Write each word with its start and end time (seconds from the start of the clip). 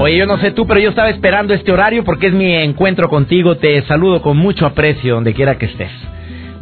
Oye, 0.00 0.16
yo 0.16 0.26
no 0.26 0.38
sé 0.38 0.50
tú, 0.50 0.66
pero 0.66 0.80
yo 0.80 0.90
estaba 0.90 1.08
esperando 1.08 1.54
este 1.54 1.70
horario 1.70 2.02
porque 2.04 2.26
es 2.26 2.32
mi 2.32 2.52
encuentro 2.52 3.08
contigo. 3.08 3.56
Te 3.56 3.80
saludo 3.82 4.20
con 4.22 4.36
mucho 4.36 4.66
aprecio 4.66 5.14
donde 5.14 5.34
quiera 5.34 5.56
que 5.56 5.66
estés. 5.66 5.90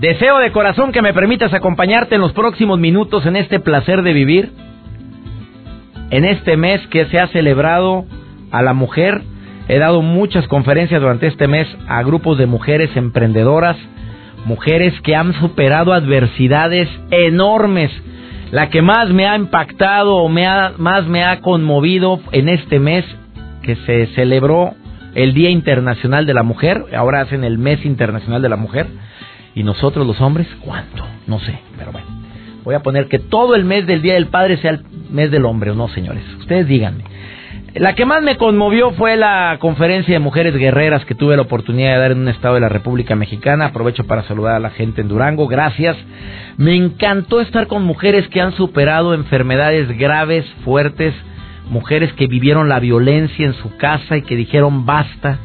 Deseo 0.00 0.38
de 0.38 0.52
corazón 0.52 0.92
que 0.92 1.00
me 1.00 1.14
permitas 1.14 1.54
acompañarte 1.54 2.16
en 2.16 2.20
los 2.20 2.32
próximos 2.32 2.78
minutos 2.78 3.24
en 3.24 3.36
este 3.36 3.58
placer 3.58 4.02
de 4.02 4.12
vivir, 4.12 4.52
en 6.10 6.24
este 6.26 6.56
mes 6.58 6.86
que 6.88 7.06
se 7.06 7.18
ha 7.18 7.28
celebrado 7.28 8.04
a 8.50 8.62
la 8.62 8.74
mujer. 8.74 9.22
He 9.66 9.78
dado 9.78 10.02
muchas 10.02 10.46
conferencias 10.46 11.00
durante 11.00 11.26
este 11.26 11.48
mes 11.48 11.66
a 11.88 12.02
grupos 12.02 12.36
de 12.36 12.46
mujeres 12.46 12.94
emprendedoras, 12.96 13.76
mujeres 14.44 14.92
que 15.00 15.16
han 15.16 15.32
superado 15.34 15.94
adversidades 15.94 16.88
enormes. 17.10 17.90
La 18.50 18.68
que 18.68 18.82
más 18.82 19.08
me 19.08 19.26
ha 19.26 19.36
impactado 19.36 20.16
o 20.16 20.28
me 20.28 20.46
ha, 20.46 20.74
más 20.76 21.06
me 21.06 21.24
ha 21.24 21.40
conmovido 21.40 22.20
en 22.32 22.50
este 22.50 22.78
mes 22.78 23.06
que 23.62 23.76
se 23.76 24.06
celebró 24.14 24.74
el 25.14 25.34
Día 25.34 25.50
Internacional 25.50 26.26
de 26.26 26.34
la 26.34 26.42
Mujer, 26.42 26.84
ahora 26.96 27.20
hacen 27.20 27.44
el 27.44 27.58
Mes 27.58 27.84
Internacional 27.84 28.42
de 28.42 28.48
la 28.48 28.56
Mujer, 28.56 28.86
¿Y 29.54 29.62
nosotros 29.62 30.06
los 30.06 30.20
hombres? 30.20 30.46
¿Cuánto? 30.60 31.06
No 31.26 31.38
sé, 31.40 31.58
pero 31.76 31.92
bueno. 31.92 32.06
Voy 32.64 32.74
a 32.74 32.80
poner 32.80 33.08
que 33.08 33.18
todo 33.18 33.54
el 33.54 33.64
mes 33.64 33.86
del 33.86 34.02
Día 34.02 34.14
del 34.14 34.28
Padre 34.28 34.56
sea 34.58 34.70
el 34.70 34.84
mes 35.10 35.30
del 35.30 35.44
hombre, 35.44 35.72
¿o 35.72 35.74
no, 35.74 35.88
señores? 35.88 36.22
Ustedes 36.38 36.66
díganme. 36.66 37.04
La 37.74 37.94
que 37.94 38.04
más 38.04 38.22
me 38.22 38.36
conmovió 38.36 38.92
fue 38.92 39.16
la 39.16 39.56
conferencia 39.58 40.14
de 40.14 40.20
mujeres 40.20 40.54
guerreras 40.54 41.04
que 41.06 41.14
tuve 41.14 41.36
la 41.36 41.42
oportunidad 41.42 41.94
de 41.94 41.98
dar 41.98 42.12
en 42.12 42.18
un 42.18 42.28
estado 42.28 42.54
de 42.54 42.60
la 42.60 42.68
República 42.68 43.16
Mexicana. 43.16 43.66
Aprovecho 43.66 44.04
para 44.04 44.22
saludar 44.24 44.54
a 44.54 44.60
la 44.60 44.70
gente 44.70 45.00
en 45.00 45.08
Durango. 45.08 45.48
Gracias. 45.48 45.96
Me 46.56 46.76
encantó 46.76 47.40
estar 47.40 47.66
con 47.66 47.82
mujeres 47.82 48.28
que 48.28 48.40
han 48.40 48.52
superado 48.52 49.14
enfermedades 49.14 49.88
graves, 49.98 50.44
fuertes, 50.64 51.14
mujeres 51.72 52.12
que 52.12 52.26
vivieron 52.26 52.68
la 52.68 52.78
violencia 52.78 53.46
en 53.46 53.54
su 53.54 53.76
casa 53.78 54.18
y 54.18 54.22
que 54.22 54.36
dijeron 54.36 54.84
basta. 54.84 55.38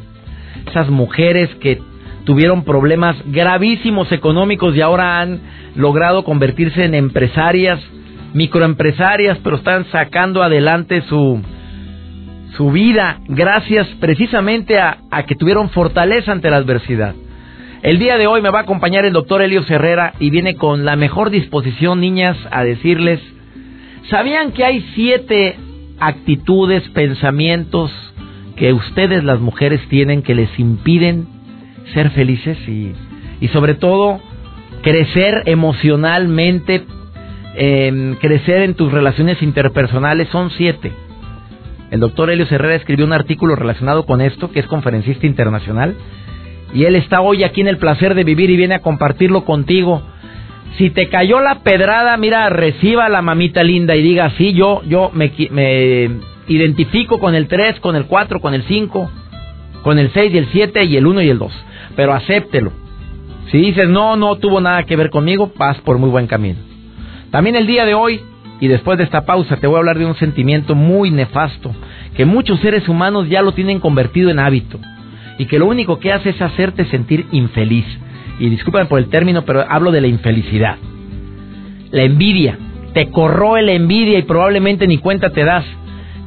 Esas 0.66 0.90
mujeres 0.90 1.48
que 1.56 1.80
tuvieron 2.24 2.64
problemas 2.64 3.16
gravísimos 3.24 4.12
económicos 4.12 4.76
y 4.76 4.82
ahora 4.82 5.20
han 5.20 5.40
logrado 5.74 6.24
convertirse 6.24 6.84
en 6.84 6.94
empresarias, 6.94 7.80
microempresarias, 8.34 9.38
pero 9.42 9.56
están 9.56 9.86
sacando 9.86 10.42
adelante 10.42 11.00
su, 11.08 11.42
su 12.58 12.70
vida 12.70 13.20
gracias 13.26 13.86
precisamente 13.98 14.78
a, 14.78 14.98
a 15.10 15.22
que 15.22 15.34
tuvieron 15.34 15.70
fortaleza 15.70 16.30
ante 16.30 16.50
la 16.50 16.58
adversidad. 16.58 17.14
El 17.82 17.98
día 17.98 18.18
de 18.18 18.26
hoy 18.26 18.42
me 18.42 18.50
va 18.50 18.58
a 18.58 18.62
acompañar 18.62 19.06
el 19.06 19.14
doctor 19.14 19.40
Elio 19.40 19.64
Herrera 19.66 20.12
y 20.18 20.28
viene 20.28 20.56
con 20.56 20.84
la 20.84 20.96
mejor 20.96 21.30
disposición, 21.30 22.00
niñas, 22.00 22.36
a 22.50 22.64
decirles, 22.64 23.20
¿sabían 24.10 24.52
que 24.52 24.64
hay 24.64 24.84
siete 24.94 25.56
actitudes, 26.00 26.82
pensamientos 26.90 27.90
que 28.56 28.72
ustedes 28.72 29.24
las 29.24 29.40
mujeres 29.40 29.80
tienen 29.88 30.22
que 30.22 30.34
les 30.34 30.58
impiden 30.58 31.26
ser 31.94 32.10
felices 32.10 32.58
y, 32.68 32.92
y 33.40 33.48
sobre 33.48 33.74
todo 33.74 34.20
crecer 34.82 35.42
emocionalmente, 35.46 36.84
eh, 37.56 38.16
crecer 38.20 38.62
en 38.62 38.74
tus 38.74 38.92
relaciones 38.92 39.42
interpersonales, 39.42 40.28
son 40.28 40.50
siete. 40.50 40.92
El 41.90 42.00
doctor 42.00 42.30
Helio 42.30 42.46
Herrera 42.48 42.74
escribió 42.74 43.06
un 43.06 43.12
artículo 43.12 43.56
relacionado 43.56 44.04
con 44.04 44.20
esto, 44.20 44.50
que 44.50 44.60
es 44.60 44.66
conferencista 44.66 45.26
internacional, 45.26 45.94
y 46.74 46.84
él 46.84 46.96
está 46.96 47.20
hoy 47.20 47.44
aquí 47.44 47.62
en 47.62 47.68
el 47.68 47.78
placer 47.78 48.14
de 48.14 48.24
vivir 48.24 48.50
y 48.50 48.56
viene 48.56 48.74
a 48.74 48.80
compartirlo 48.80 49.44
contigo. 49.44 50.02
Si 50.76 50.90
te 50.90 51.08
cayó 51.08 51.40
la 51.40 51.60
pedrada, 51.60 52.16
mira, 52.16 52.48
reciba 52.50 53.08
la 53.08 53.22
mamita 53.22 53.64
linda 53.64 53.96
y 53.96 54.02
diga, 54.02 54.30
sí, 54.38 54.52
yo, 54.52 54.82
yo 54.86 55.10
me, 55.12 55.32
me 55.50 56.10
identifico 56.46 57.18
con 57.18 57.34
el 57.34 57.48
3, 57.48 57.80
con 57.80 57.96
el 57.96 58.04
4, 58.04 58.40
con 58.40 58.54
el 58.54 58.62
5, 58.64 59.10
con 59.82 59.98
el 59.98 60.12
6 60.12 60.34
y 60.34 60.38
el 60.38 60.48
7 60.52 60.84
y 60.84 60.96
el 60.96 61.06
1 61.06 61.22
y 61.22 61.28
el 61.30 61.38
2 61.38 61.52
pero 61.98 62.14
acéptelo. 62.14 62.70
Si 63.50 63.58
dices, 63.58 63.88
no, 63.88 64.14
no 64.14 64.36
tuvo 64.36 64.60
nada 64.60 64.84
que 64.84 64.94
ver 64.94 65.10
conmigo, 65.10 65.50
vas 65.56 65.78
por 65.78 65.98
muy 65.98 66.10
buen 66.10 66.28
camino. 66.28 66.60
También 67.32 67.56
el 67.56 67.66
día 67.66 67.84
de 67.84 67.94
hoy, 67.94 68.20
y 68.60 68.68
después 68.68 68.98
de 68.98 69.02
esta 69.02 69.26
pausa, 69.26 69.56
te 69.56 69.66
voy 69.66 69.74
a 69.74 69.78
hablar 69.80 69.98
de 69.98 70.06
un 70.06 70.14
sentimiento 70.14 70.76
muy 70.76 71.10
nefasto, 71.10 71.74
que 72.14 72.24
muchos 72.24 72.60
seres 72.60 72.88
humanos 72.88 73.28
ya 73.28 73.42
lo 73.42 73.50
tienen 73.50 73.80
convertido 73.80 74.30
en 74.30 74.38
hábito, 74.38 74.78
y 75.38 75.46
que 75.46 75.58
lo 75.58 75.66
único 75.66 75.98
que 75.98 76.12
hace 76.12 76.30
es 76.30 76.40
hacerte 76.40 76.84
sentir 76.84 77.26
infeliz. 77.32 77.84
Y 78.38 78.48
discúlpame 78.48 78.86
por 78.86 78.98
el 78.98 79.08
término, 79.08 79.42
pero 79.44 79.64
hablo 79.68 79.90
de 79.90 80.00
la 80.00 80.06
infelicidad. 80.06 80.76
La 81.90 82.02
envidia. 82.02 82.58
Te 82.94 83.10
corroe 83.10 83.62
la 83.62 83.72
envidia 83.72 84.18
y 84.18 84.22
probablemente 84.22 84.86
ni 84.86 84.98
cuenta 84.98 85.30
te 85.30 85.44
das 85.44 85.64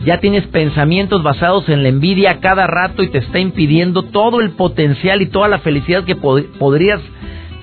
ya 0.06 0.20
tienes 0.20 0.48
pensamientos 0.48 1.22
basados 1.22 1.70
en 1.70 1.84
la 1.84 1.90
envidia 1.90 2.40
cada 2.40 2.66
rato 2.66 3.04
y 3.04 3.10
te 3.10 3.20
está 3.20 3.40
impidiendo 3.40 4.04
todo 4.04 4.42
el 4.42 4.52
potencial 4.52 5.22
y 5.22 5.28
toda 5.28 5.48
la 5.48 5.60
felicidad 5.60 6.06
que 6.06 6.16
podrías 6.16 7.00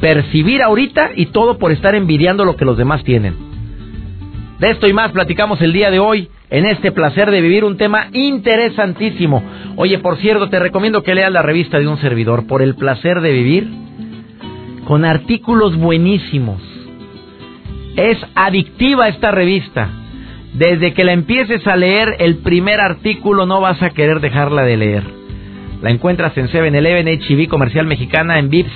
percibir 0.00 0.62
ahorita 0.62 1.10
y 1.16 1.26
todo 1.26 1.58
por 1.58 1.72
estar 1.72 1.96
envidiando 1.96 2.44
lo 2.44 2.56
que 2.56 2.64
los 2.64 2.78
demás 2.78 3.02
tienen. 3.02 3.34
De 4.60 4.70
esto 4.70 4.86
y 4.86 4.92
más 4.92 5.10
platicamos 5.10 5.60
el 5.60 5.72
día 5.72 5.90
de 5.90 5.98
hoy 5.98 6.28
en 6.50 6.66
este 6.66 6.92
placer 6.92 7.30
de 7.30 7.40
vivir 7.40 7.64
un 7.64 7.76
tema 7.76 8.06
interesantísimo. 8.12 9.42
Oye, 9.76 9.98
por 9.98 10.18
cierto, 10.18 10.48
te 10.48 10.58
recomiendo 10.58 11.02
que 11.02 11.14
leas 11.14 11.32
la 11.32 11.42
revista 11.42 11.78
de 11.78 11.88
un 11.88 11.98
servidor, 11.98 12.46
Por 12.46 12.62
el 12.62 12.74
placer 12.74 13.20
de 13.20 13.32
vivir, 13.32 13.68
con 14.88 15.04
artículos 15.04 15.76
buenísimos. 15.76 16.62
Es 17.94 18.16
adictiva 18.34 19.08
esta 19.08 19.30
revista. 19.30 19.90
Desde 20.54 20.94
que 20.94 21.04
la 21.04 21.12
empieces 21.12 21.66
a 21.66 21.76
leer 21.76 22.16
el 22.20 22.38
primer 22.38 22.80
artículo 22.80 23.44
no 23.44 23.60
vas 23.60 23.82
a 23.82 23.90
querer 23.90 24.20
dejarla 24.20 24.62
de 24.62 24.78
leer. 24.78 25.02
La 25.82 25.90
encuentras 25.90 26.34
en 26.38 26.48
7-Eleven, 26.48 27.06
HB 27.06 27.48
Comercial 27.48 27.86
Mexicana, 27.86 28.38
en 28.38 28.48
Vips, 28.48 28.72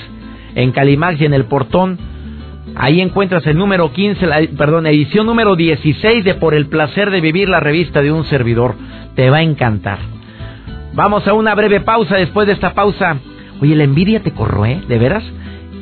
en 0.54 0.72
Calimax 0.72 1.18
y 1.18 1.24
en 1.24 1.32
El 1.32 1.46
Portón. 1.46 1.98
Ahí 2.74 3.00
encuentras 3.00 3.46
el 3.46 3.56
número 3.56 3.90
15, 3.90 4.26
la, 4.26 4.42
perdón, 4.58 4.86
edición 4.86 5.24
número 5.24 5.56
16 5.56 6.24
de 6.24 6.34
Por 6.34 6.52
el 6.52 6.66
placer 6.66 7.10
de 7.10 7.22
vivir 7.22 7.48
la 7.48 7.60
revista 7.60 8.02
de 8.02 8.12
un 8.12 8.26
servidor. 8.26 8.74
Te 9.16 9.30
va 9.30 9.38
a 9.38 9.42
encantar. 9.42 9.98
Vamos 10.92 11.26
a 11.26 11.32
una 11.32 11.54
breve 11.54 11.80
pausa. 11.80 12.16
Después 12.16 12.46
de 12.46 12.52
esta 12.52 12.74
pausa, 12.74 13.16
oye, 13.62 13.74
la 13.74 13.84
envidia 13.84 14.22
te 14.22 14.32
corroe, 14.32 14.82
¿de 14.86 14.98
veras? 14.98 15.24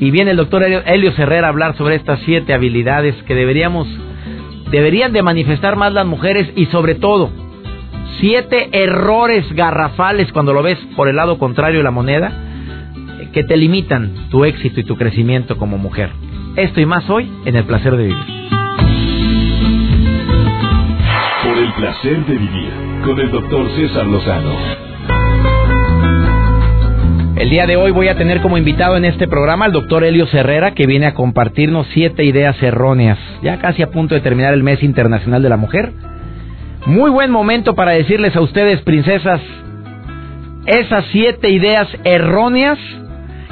Y 0.00 0.10
viene 0.10 0.32
el 0.32 0.38
doctor 0.38 0.64
Helio 0.64 1.12
Herrera 1.16 1.46
a 1.46 1.50
hablar 1.50 1.76
sobre 1.76 1.94
estas 1.94 2.20
siete 2.24 2.54
habilidades 2.54 3.14
que 3.24 3.34
deberíamos 3.34 3.86
deberían 4.70 5.12
de 5.12 5.22
manifestar 5.22 5.76
más 5.76 5.92
las 5.92 6.06
mujeres 6.06 6.50
y 6.56 6.66
sobre 6.66 6.94
todo 6.94 7.30
siete 8.20 8.68
errores 8.72 9.52
garrafales 9.52 10.32
cuando 10.32 10.52
lo 10.52 10.62
ves 10.62 10.78
por 10.96 11.08
el 11.08 11.16
lado 11.16 11.38
contrario 11.38 11.78
de 11.78 11.84
la 11.84 11.90
moneda 11.90 12.32
que 13.32 13.44
te 13.44 13.56
limitan 13.56 14.28
tu 14.30 14.44
éxito 14.44 14.80
y 14.80 14.84
tu 14.84 14.96
crecimiento 14.96 15.56
como 15.56 15.78
mujer. 15.78 16.10
Esto 16.56 16.80
y 16.80 16.86
más 16.86 17.08
hoy 17.08 17.30
en 17.44 17.56
el 17.56 17.64
placer 17.64 17.96
de 17.96 18.04
vivir. 18.04 18.24
Por 21.44 21.58
el 21.58 21.72
placer 21.74 22.26
de 22.26 22.38
vivir 22.38 22.70
con 23.04 23.20
el 23.20 23.30
doctor 23.30 23.68
César 23.76 24.06
Lozano. 24.06 24.89
El 27.40 27.48
día 27.48 27.66
de 27.66 27.78
hoy 27.78 27.90
voy 27.90 28.08
a 28.08 28.18
tener 28.18 28.42
como 28.42 28.58
invitado 28.58 28.98
en 28.98 29.06
este 29.06 29.26
programa 29.26 29.64
al 29.64 29.72
doctor 29.72 30.04
Helio 30.04 30.28
Herrera, 30.30 30.74
que 30.74 30.86
viene 30.86 31.06
a 31.06 31.14
compartirnos 31.14 31.86
siete 31.94 32.22
ideas 32.22 32.62
erróneas, 32.62 33.18
ya 33.40 33.58
casi 33.58 33.80
a 33.80 33.90
punto 33.90 34.14
de 34.14 34.20
terminar 34.20 34.52
el 34.52 34.62
mes 34.62 34.82
internacional 34.82 35.42
de 35.42 35.48
la 35.48 35.56
mujer. 35.56 35.90
Muy 36.84 37.10
buen 37.10 37.30
momento 37.30 37.74
para 37.74 37.92
decirles 37.92 38.36
a 38.36 38.42
ustedes, 38.42 38.82
princesas, 38.82 39.40
esas 40.66 41.06
siete 41.12 41.48
ideas 41.48 41.88
erróneas 42.04 42.78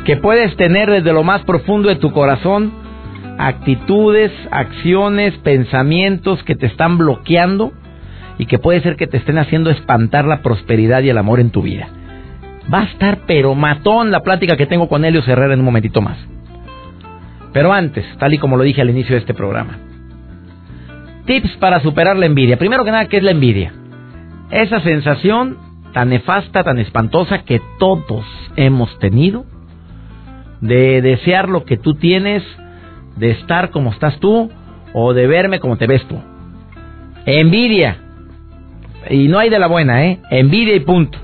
que 0.04 0.18
puedes 0.18 0.54
tener 0.58 0.90
desde 0.90 1.14
lo 1.14 1.22
más 1.22 1.40
profundo 1.44 1.88
de 1.88 1.96
tu 1.96 2.12
corazón, 2.12 2.70
actitudes, 3.38 4.32
acciones, 4.50 5.32
pensamientos 5.38 6.42
que 6.42 6.56
te 6.56 6.66
están 6.66 6.98
bloqueando 6.98 7.72
y 8.36 8.44
que 8.44 8.58
puede 8.58 8.82
ser 8.82 8.96
que 8.96 9.06
te 9.06 9.16
estén 9.16 9.38
haciendo 9.38 9.70
espantar 9.70 10.26
la 10.26 10.42
prosperidad 10.42 11.00
y 11.00 11.08
el 11.08 11.16
amor 11.16 11.40
en 11.40 11.48
tu 11.48 11.62
vida. 11.62 11.88
Va 12.72 12.80
a 12.80 12.84
estar 12.84 13.20
pero 13.26 13.54
matón 13.54 14.10
la 14.10 14.22
plática 14.22 14.56
que 14.56 14.66
tengo 14.66 14.88
con 14.88 15.04
Helios 15.04 15.26
Herrera 15.26 15.54
en 15.54 15.60
un 15.60 15.66
momentito 15.66 16.00
más. 16.00 16.18
Pero 17.52 17.72
antes, 17.72 18.04
tal 18.18 18.34
y 18.34 18.38
como 18.38 18.56
lo 18.56 18.64
dije 18.64 18.82
al 18.82 18.90
inicio 18.90 19.14
de 19.14 19.20
este 19.20 19.34
programa, 19.34 19.78
Tips 21.28 21.58
para 21.58 21.80
superar 21.80 22.16
la 22.16 22.24
envidia. 22.24 22.56
Primero 22.56 22.84
que 22.86 22.90
nada, 22.90 23.04
¿qué 23.04 23.18
es 23.18 23.22
la 23.22 23.32
envidia? 23.32 23.74
Esa 24.50 24.80
sensación 24.80 25.58
tan 25.92 26.08
nefasta, 26.08 26.64
tan 26.64 26.78
espantosa 26.78 27.44
que 27.44 27.60
todos 27.78 28.24
hemos 28.56 28.98
tenido 28.98 29.44
de 30.62 31.02
desear 31.02 31.50
lo 31.50 31.66
que 31.66 31.76
tú 31.76 31.94
tienes, 31.94 32.42
de 33.16 33.32
estar 33.32 33.70
como 33.70 33.90
estás 33.90 34.18
tú 34.20 34.50
o 34.94 35.12
de 35.12 35.26
verme 35.26 35.60
como 35.60 35.76
te 35.76 35.86
ves 35.86 36.02
tú. 36.08 36.18
Envidia. 37.26 37.98
Y 39.10 39.28
no 39.28 39.38
hay 39.38 39.50
de 39.50 39.58
la 39.58 39.66
buena, 39.66 40.06
¿eh? 40.06 40.20
Envidia 40.30 40.74
y 40.74 40.80
punto. 40.80 41.18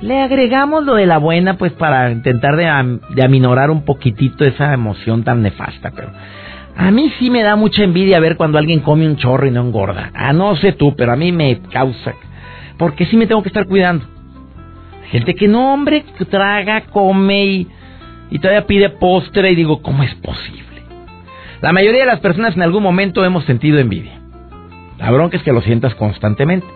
Le 0.00 0.20
agregamos 0.20 0.84
lo 0.84 0.94
de 0.94 1.06
la 1.06 1.18
buena 1.18 1.58
pues 1.58 1.72
para 1.72 2.10
intentar 2.10 2.56
de, 2.56 3.00
de 3.14 3.24
aminorar 3.24 3.70
un 3.70 3.84
poquitito 3.84 4.44
esa 4.44 4.72
emoción 4.72 5.24
tan 5.24 5.42
nefasta, 5.42 5.90
pero 5.90 6.10
a 6.76 6.92
mí 6.92 7.12
sí 7.18 7.28
me 7.30 7.42
da 7.42 7.56
mucha 7.56 7.82
envidia 7.82 8.20
ver 8.20 8.36
cuando 8.36 8.56
alguien 8.56 8.80
come 8.80 9.04
un 9.04 9.16
chorro 9.16 9.48
y 9.48 9.50
no 9.50 9.62
engorda. 9.62 10.12
Ah, 10.14 10.32
no 10.32 10.54
sé 10.54 10.72
tú, 10.72 10.94
pero 10.96 11.12
a 11.12 11.16
mí 11.16 11.32
me 11.32 11.60
causa. 11.72 12.14
Porque 12.78 13.06
sí 13.06 13.16
me 13.16 13.26
tengo 13.26 13.42
que 13.42 13.48
estar 13.48 13.66
cuidando. 13.66 14.06
Gente 15.10 15.34
que 15.34 15.48
no, 15.48 15.74
hombre, 15.74 16.04
traga, 16.30 16.82
come 16.82 17.44
y, 17.46 17.68
y 18.30 18.38
todavía 18.38 18.66
pide 18.66 18.90
postre 18.90 19.50
y 19.50 19.56
digo, 19.56 19.82
¿cómo 19.82 20.04
es 20.04 20.14
posible? 20.16 20.82
La 21.60 21.72
mayoría 21.72 22.02
de 22.02 22.06
las 22.06 22.20
personas 22.20 22.54
en 22.54 22.62
algún 22.62 22.84
momento 22.84 23.24
hemos 23.24 23.44
sentido 23.44 23.80
envidia. 23.80 24.20
La 24.98 25.10
bronca 25.10 25.36
es 25.36 25.42
que 25.42 25.52
lo 25.52 25.62
sientas 25.62 25.96
constantemente. 25.96 26.66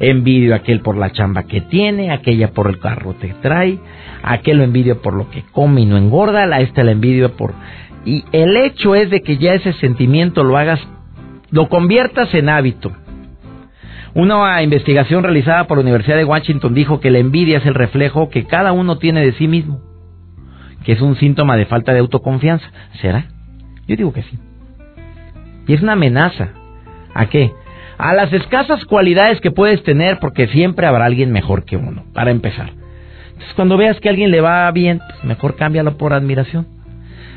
Envidio 0.00 0.54
a 0.54 0.58
aquel 0.58 0.80
por 0.80 0.96
la 0.96 1.10
chamba 1.10 1.44
que 1.44 1.60
tiene, 1.60 2.10
aquella 2.10 2.52
por 2.52 2.68
el 2.68 2.78
carro 2.78 3.16
que 3.18 3.34
trae, 3.40 3.78
aquel 4.22 4.58
lo 4.58 4.64
envidio 4.64 5.00
por 5.00 5.14
lo 5.14 5.30
que 5.30 5.44
come 5.52 5.82
y 5.82 5.86
no 5.86 5.96
engorda, 5.96 6.46
la 6.46 6.60
esta 6.60 6.82
la 6.82 6.92
envidio 6.92 7.36
por 7.36 7.54
y 8.04 8.24
el 8.32 8.56
hecho 8.56 8.94
es 8.94 9.10
de 9.10 9.22
que 9.22 9.36
ya 9.38 9.54
ese 9.54 9.72
sentimiento 9.74 10.42
lo 10.42 10.56
hagas, 10.56 10.80
lo 11.50 11.68
conviertas 11.68 12.34
en 12.34 12.48
hábito. 12.48 12.92
Una 14.14 14.62
investigación 14.62 15.22
realizada 15.22 15.66
por 15.66 15.78
la 15.78 15.82
Universidad 15.82 16.16
de 16.16 16.24
Washington 16.24 16.74
dijo 16.74 17.00
que 17.00 17.10
la 17.10 17.18
envidia 17.18 17.58
es 17.58 17.66
el 17.66 17.74
reflejo 17.74 18.28
que 18.28 18.44
cada 18.44 18.72
uno 18.72 18.98
tiene 18.98 19.24
de 19.24 19.32
sí 19.34 19.48
mismo, 19.48 19.80
que 20.84 20.92
es 20.92 21.00
un 21.00 21.16
síntoma 21.16 21.56
de 21.56 21.66
falta 21.66 21.92
de 21.92 22.00
autoconfianza. 22.00 22.66
¿Será? 23.00 23.26
Yo 23.86 23.96
digo 23.96 24.12
que 24.12 24.22
sí. 24.22 24.38
Y 25.66 25.74
es 25.74 25.82
una 25.82 25.92
amenaza. 25.92 26.50
¿A 27.14 27.26
qué? 27.26 27.52
A 27.98 28.14
las 28.14 28.32
escasas 28.32 28.84
cualidades 28.84 29.40
que 29.40 29.50
puedes 29.50 29.82
tener 29.82 30.18
porque 30.18 30.48
siempre 30.48 30.86
habrá 30.86 31.04
alguien 31.04 31.30
mejor 31.32 31.64
que 31.64 31.76
uno, 31.76 32.04
para 32.12 32.30
empezar. 32.30 32.70
Entonces 33.32 33.54
cuando 33.54 33.76
veas 33.76 33.98
que 34.00 34.08
a 34.08 34.10
alguien 34.10 34.30
le 34.30 34.40
va 34.40 34.70
bien, 34.70 35.00
pues 35.06 35.24
mejor 35.24 35.56
cámbialo 35.56 35.96
por 35.96 36.12
admiración. 36.12 36.66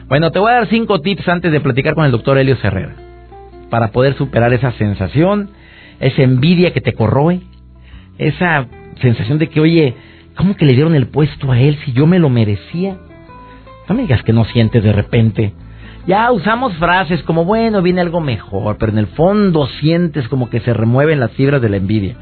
Bueno, 0.08 0.32
te 0.32 0.40
voy 0.40 0.52
a 0.52 0.56
dar 0.56 0.68
cinco 0.68 1.02
tips 1.02 1.28
antes 1.28 1.52
de 1.52 1.60
platicar 1.62 1.96
con 1.96 2.06
el 2.06 2.12
doctor 2.12 2.38
Helio 2.38 2.58
Herrera. 2.62 2.96
Para 3.70 3.92
poder 3.92 4.16
superar 4.16 4.54
esa 4.54 4.72
sensación, 4.74 5.50
esa 6.00 6.22
envidia 6.22 6.74
que 6.74 6.82
te 6.82 6.94
corroe, 6.94 7.42
esa 8.18 8.68
sensación 9.02 9.40
de 9.40 9.48
que, 9.48 9.60
oye, 9.60 9.96
¿cómo 10.36 10.56
que 10.56 10.66
le 10.66 10.74
dieron 10.74 10.96
el 10.96 11.08
puesto 11.08 11.52
a 11.52 11.60
él 11.60 11.78
si 11.84 11.94
yo 11.94 12.06
me 12.06 12.20
lo 12.20 12.30
merecía? 12.30 12.98
No 13.90 13.96
me 13.96 14.04
digas 14.04 14.24
que 14.24 14.34
no 14.34 14.46
sientes 14.46 14.84
de 14.84 14.94
repente. 14.94 15.54
Ya 16.08 16.32
usamos 16.32 16.74
frases 16.76 17.24
como, 17.24 17.46
bueno, 17.46 17.82
viene 17.82 18.02
algo 18.02 18.22
mejor, 18.22 18.78
pero 18.78 18.92
en 18.92 19.00
el 19.00 19.08
fondo 19.08 19.66
sientes 19.80 20.28
como 20.28 20.50
que 20.50 20.60
se 20.60 20.72
remueven 20.72 21.20
las 21.20 21.32
fibras 21.32 21.62
de 21.62 21.70
la 21.70 21.78
envidia. 21.78 22.16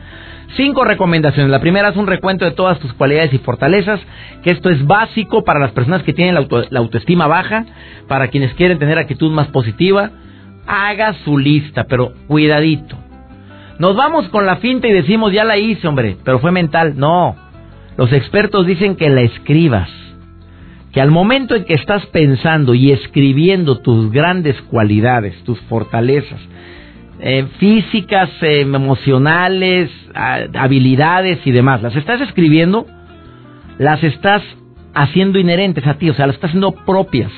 Cinco 0.56 0.86
recomendaciones. 0.86 1.52
La 1.52 1.60
primera 1.60 1.90
es 1.90 1.98
un 1.98 2.08
recuento 2.08 2.46
de 2.46 2.52
todas 2.52 2.80
tus 2.80 2.94
cualidades 2.94 3.34
y 3.34 3.40
fortalezas, 3.40 4.00
que 4.44 4.52
esto 4.52 4.70
es 4.70 4.86
básico 4.86 5.44
para 5.44 5.60
las 5.60 5.72
personas 5.72 6.04
que 6.04 6.14
tienen 6.14 6.36
la, 6.36 6.80
autoestima 6.80 7.28
baja, 7.28 7.66
para 8.08 8.30
quienes 8.30 8.54
quieren 8.54 8.80
tener 8.80 8.98
actitud 8.98 9.32
más 9.32 9.48
positiva. 9.48 10.12
Haga 10.66 11.14
su 11.26 11.38
lista, 11.38 11.86
pero 11.90 12.14
cuidadito. 12.28 12.96
Nos 13.80 13.96
vamos 13.98 14.30
con 14.30 14.46
la 14.46 14.58
finta 14.58 14.88
y 14.88 14.94
decimos, 14.94 15.34
ya 15.34 15.44
la 15.44 15.58
hice, 15.58 15.88
hombre, 15.88 16.16
pero 16.24 16.40
fue 16.40 16.52
mental. 16.52 16.94
No, 16.96 17.36
los 17.98 18.14
expertos 18.14 18.66
dicen 18.66 18.96
que 18.96 19.10
la 19.10 19.22
escribas. 19.22 19.90
Que 20.94 21.02
al 21.02 21.12
momento 21.12 21.56
en 21.56 21.66
que 21.66 21.74
estás 21.74 22.06
pensando 22.08 22.74
y 22.74 22.92
escribiendo 22.92 23.80
tus 23.80 24.12
grandes 24.12 24.62
cualidades, 24.62 25.36
tus 25.44 25.60
fortalezas, 25.62 26.40
eh, 27.20 27.48
físicas, 27.58 28.30
eh, 28.42 28.62
emocionales, 28.62 29.90
habilidades 30.14 31.40
y 31.46 31.52
demás. 31.52 31.82
Las 31.82 31.96
estás 31.96 32.22
escribiendo, 32.22 32.86
las 33.78 34.04
estás 34.04 34.44
haciendo 34.94 35.40
inherentes 35.40 35.88
a 35.88 35.96
ti, 35.96 36.10
o 36.10 36.14
sea, 36.14 36.28
las 36.28 36.36
estás 36.36 36.50
haciendo 36.50 36.72
propias 36.72 37.32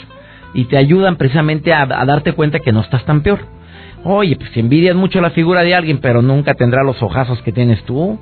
y 0.56 0.66
te 0.66 0.78
ayudan 0.78 1.18
precisamente 1.18 1.74
a, 1.74 1.86
darte 1.86 2.34
cuenta 2.34 2.60
que 2.60 2.72
no 2.72 2.82
estás 2.82 3.06
tan 3.06 3.22
peor. 3.22 3.42
Oye, 4.04 4.36
pues 4.38 4.56
envidias 4.58 4.96
mucho 4.96 5.22
la 5.22 5.32
figura 5.32 5.62
de 5.62 5.76
alguien, 5.76 6.00
pero 6.00 6.22
nunca 6.22 6.54
tendrá 6.54 6.84
los 6.84 7.02
ojazos 7.04 7.42
que 7.42 7.52
tienes 7.52 7.84
tú, 7.84 8.20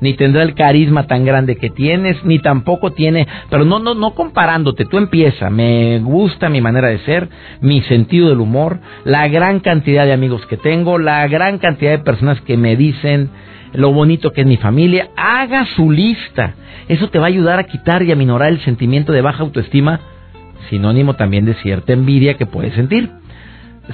ni 0.00 0.14
tendrá 0.14 0.42
el 0.42 0.54
carisma 0.54 1.06
tan 1.06 1.24
grande 1.24 1.56
que 1.56 1.70
tienes, 1.70 2.24
ni 2.24 2.38
tampoco 2.38 2.92
tiene, 2.92 3.26
pero 3.50 3.64
no, 3.64 3.78
no, 3.78 3.94
no 3.94 4.14
comparándote, 4.14 4.84
tú 4.84 4.98
empieza, 4.98 5.50
me 5.50 5.98
gusta 6.00 6.48
mi 6.48 6.60
manera 6.60 6.88
de 6.88 6.98
ser, 7.00 7.28
mi 7.60 7.82
sentido 7.82 8.28
del 8.28 8.40
humor, 8.40 8.78
la 9.04 9.28
gran 9.28 9.60
cantidad 9.60 10.04
de 10.04 10.12
amigos 10.12 10.44
que 10.46 10.56
tengo, 10.56 10.98
la 10.98 11.26
gran 11.28 11.58
cantidad 11.58 11.92
de 11.92 12.04
personas 12.04 12.40
que 12.42 12.56
me 12.56 12.76
dicen 12.76 13.30
lo 13.72 13.92
bonito 13.92 14.32
que 14.32 14.42
es 14.42 14.46
mi 14.46 14.56
familia, 14.56 15.08
haga 15.16 15.66
su 15.76 15.90
lista, 15.90 16.54
eso 16.88 17.08
te 17.08 17.18
va 17.18 17.26
a 17.26 17.28
ayudar 17.28 17.58
a 17.58 17.64
quitar 17.64 18.02
y 18.02 18.12
a 18.12 18.16
minorar 18.16 18.48
el 18.50 18.60
sentimiento 18.60 19.12
de 19.12 19.20
baja 19.20 19.42
autoestima, 19.42 20.00
sinónimo 20.70 21.14
también 21.14 21.44
de 21.44 21.54
cierta 21.54 21.92
envidia 21.92 22.34
que 22.34 22.46
puedes 22.46 22.74
sentir. 22.74 23.10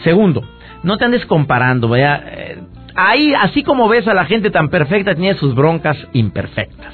Segundo, 0.04 0.42
no 0.82 0.96
te 0.98 1.04
andes 1.04 1.26
comparando, 1.26 1.88
vaya, 1.88 2.22
eh, 2.26 2.58
ahí, 2.94 3.34
así 3.34 3.62
como 3.62 3.88
ves 3.88 4.06
a 4.08 4.14
la 4.14 4.24
gente 4.24 4.50
tan 4.50 4.68
perfecta, 4.68 5.14
tiene 5.14 5.34
sus 5.36 5.54
broncas 5.54 5.96
imperfectas, 6.12 6.92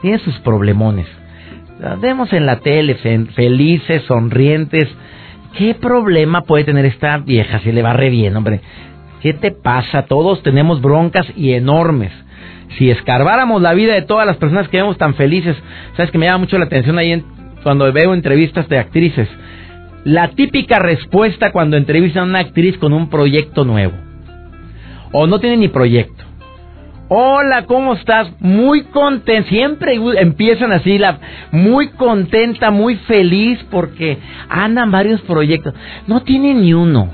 tiene 0.00 0.18
sus 0.18 0.38
problemones. 0.40 1.06
vemos 2.00 2.32
en 2.32 2.46
la 2.46 2.60
tele 2.60 2.94
felices, 2.94 4.02
sonrientes. 4.04 4.88
¿Qué 5.56 5.74
problema 5.74 6.42
puede 6.42 6.64
tener 6.64 6.86
esta 6.86 7.18
vieja 7.18 7.58
si 7.60 7.72
le 7.72 7.82
va 7.82 7.92
re 7.92 8.08
bien, 8.08 8.36
hombre? 8.36 8.60
¿Qué 9.20 9.34
te 9.34 9.50
pasa? 9.50 10.06
Todos 10.06 10.42
tenemos 10.42 10.80
broncas 10.80 11.26
y 11.36 11.52
enormes. 11.52 12.12
Si 12.78 12.90
escarbáramos 12.90 13.60
la 13.60 13.74
vida 13.74 13.94
de 13.94 14.02
todas 14.02 14.26
las 14.26 14.36
personas 14.36 14.68
que 14.68 14.78
vemos 14.78 14.96
tan 14.96 15.14
felices, 15.14 15.56
sabes 15.96 16.10
que 16.10 16.18
me 16.18 16.26
llama 16.26 16.38
mucho 16.38 16.58
la 16.58 16.64
atención 16.64 16.98
ahí 16.98 17.22
cuando 17.62 17.92
veo 17.92 18.14
entrevistas 18.14 18.68
de 18.68 18.78
actrices. 18.78 19.28
La 20.04 20.28
típica 20.28 20.78
respuesta 20.78 21.52
cuando 21.52 21.76
entrevistan 21.76 22.22
a 22.22 22.26
una 22.26 22.38
actriz 22.40 22.78
con 22.78 22.92
un 22.92 23.10
proyecto 23.10 23.64
nuevo 23.64 24.11
o 25.12 25.26
no 25.26 25.38
tiene 25.38 25.58
ni 25.58 25.68
proyecto. 25.68 26.24
Hola, 27.14 27.66
¿cómo 27.66 27.92
estás? 27.92 28.32
Muy 28.40 28.84
contenta. 28.84 29.48
Siempre 29.50 30.00
empiezan 30.18 30.72
así, 30.72 30.96
la, 30.96 31.18
muy 31.50 31.88
contenta, 31.88 32.70
muy 32.70 32.96
feliz 32.96 33.58
porque 33.70 34.16
andan 34.48 34.90
varios 34.90 35.20
proyectos. 35.20 35.74
No 36.06 36.22
tiene 36.22 36.54
ni 36.54 36.72
uno. 36.72 37.10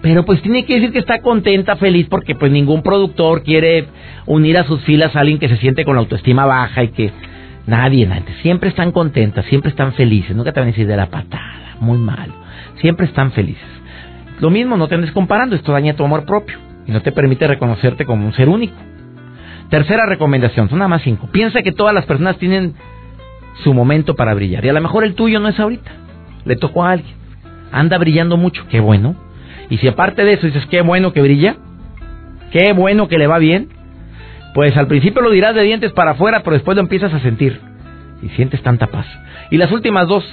Pero 0.00 0.24
pues 0.24 0.40
tiene 0.42 0.64
que 0.64 0.74
decir 0.74 0.92
que 0.92 1.00
está 1.00 1.22
contenta, 1.22 1.74
feliz, 1.74 2.06
porque 2.08 2.36
pues 2.36 2.52
ningún 2.52 2.82
productor 2.82 3.42
quiere 3.42 3.88
unir 4.26 4.58
a 4.58 4.64
sus 4.64 4.80
filas 4.82 5.16
a 5.16 5.20
alguien 5.20 5.40
que 5.40 5.48
se 5.48 5.56
siente 5.56 5.84
con 5.84 5.96
la 5.96 6.02
autoestima 6.02 6.46
baja 6.46 6.84
y 6.84 6.88
que 6.88 7.10
nadie, 7.66 8.06
nadie. 8.06 8.32
Siempre 8.42 8.68
están 8.68 8.92
contentas, 8.92 9.44
siempre 9.46 9.70
están 9.70 9.92
felices. 9.94 10.36
Nunca 10.36 10.52
te 10.52 10.60
van 10.60 10.68
a 10.68 10.70
decir 10.70 10.86
de 10.86 10.96
la 10.96 11.06
patada, 11.06 11.74
muy 11.80 11.98
mal. 11.98 12.30
Siempre 12.80 13.06
están 13.06 13.32
felices. 13.32 13.66
Lo 14.38 14.50
mismo, 14.50 14.76
no 14.76 14.86
te 14.86 14.94
andes 14.94 15.10
comparando, 15.10 15.56
esto 15.56 15.72
daña 15.72 15.96
tu 15.96 16.04
amor 16.04 16.24
propio 16.24 16.65
y 16.86 16.92
no 16.92 17.02
te 17.02 17.12
permite 17.12 17.46
reconocerte 17.46 18.04
como 18.04 18.26
un 18.26 18.32
ser 18.32 18.48
único. 18.48 18.76
Tercera 19.70 20.06
recomendación, 20.06 20.68
son 20.68 20.78
nada 20.78 20.88
más 20.88 21.02
cinco. 21.02 21.28
Piensa 21.32 21.62
que 21.62 21.72
todas 21.72 21.94
las 21.94 22.06
personas 22.06 22.38
tienen 22.38 22.74
su 23.64 23.74
momento 23.74 24.14
para 24.14 24.34
brillar 24.34 24.64
y 24.64 24.68
a 24.68 24.72
lo 24.72 24.80
mejor 24.80 25.04
el 25.04 25.14
tuyo 25.14 25.40
no 25.40 25.48
es 25.48 25.58
ahorita, 25.58 25.90
le 26.44 26.56
tocó 26.56 26.84
a 26.84 26.92
alguien. 26.92 27.14
Anda 27.72 27.98
brillando 27.98 28.36
mucho, 28.36 28.66
qué 28.68 28.80
bueno. 28.80 29.16
Y 29.68 29.78
si 29.78 29.88
aparte 29.88 30.24
de 30.24 30.34
eso 30.34 30.46
dices, 30.46 30.66
qué 30.66 30.82
bueno 30.82 31.12
que 31.12 31.20
brilla, 31.20 31.56
qué 32.52 32.72
bueno 32.72 33.08
que 33.08 33.18
le 33.18 33.26
va 33.26 33.38
bien, 33.38 33.68
pues 34.54 34.76
al 34.76 34.86
principio 34.86 35.22
lo 35.22 35.30
dirás 35.30 35.54
de 35.54 35.62
dientes 35.62 35.92
para 35.92 36.12
afuera, 36.12 36.40
pero 36.44 36.54
después 36.54 36.76
lo 36.76 36.82
empiezas 36.82 37.12
a 37.12 37.20
sentir 37.20 37.60
y 38.22 38.28
sientes 38.30 38.62
tanta 38.62 38.86
paz. 38.86 39.06
Y 39.50 39.56
las 39.56 39.72
últimas 39.72 40.06
dos, 40.06 40.24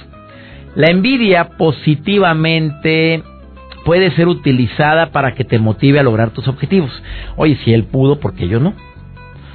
la 0.76 0.90
envidia 0.90 1.50
positivamente 1.58 3.22
puede 3.84 4.10
ser 4.12 4.28
utilizada 4.28 5.10
para 5.10 5.34
que 5.34 5.44
te 5.44 5.58
motive 5.58 6.00
a 6.00 6.02
lograr 6.02 6.30
tus 6.30 6.48
objetivos. 6.48 6.90
Oye, 7.36 7.56
si 7.64 7.72
él 7.72 7.84
pudo, 7.84 8.18
¿por 8.20 8.34
qué 8.34 8.48
yo 8.48 8.60
no? 8.60 8.74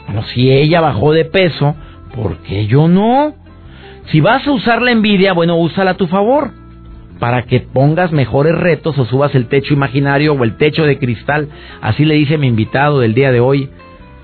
Bueno, 0.06 0.24
si 0.34 0.52
ella 0.52 0.82
bajó 0.82 1.14
de 1.14 1.26
peso, 1.26 1.76
¿por 2.16 2.38
qué 2.38 2.68
yo 2.68 2.88
no? 2.88 3.34
Si 4.06 4.22
vas 4.22 4.48
a 4.48 4.52
usar 4.52 4.82
la 4.82 4.92
envidia, 4.92 5.34
bueno, 5.34 5.56
úsala 5.58 5.92
a 5.92 5.98
tu 5.98 6.08
favor 6.08 6.52
para 7.20 7.44
que 7.44 7.60
pongas 7.60 8.12
mejores 8.12 8.56
retos 8.56 8.98
o 8.98 9.06
subas 9.06 9.36
el 9.36 9.48
techo 9.48 9.74
imaginario 9.74 10.34
o 10.34 10.44
el 10.44 10.56
techo 10.56 10.86
de 10.86 10.98
cristal. 10.98 11.50
Así 11.82 12.06
le 12.06 12.16
dice 12.16 12.38
mi 12.38 12.48
invitado 12.48 13.00
del 13.00 13.14
día 13.14 13.32
de 13.32 13.40
hoy, 13.40 13.70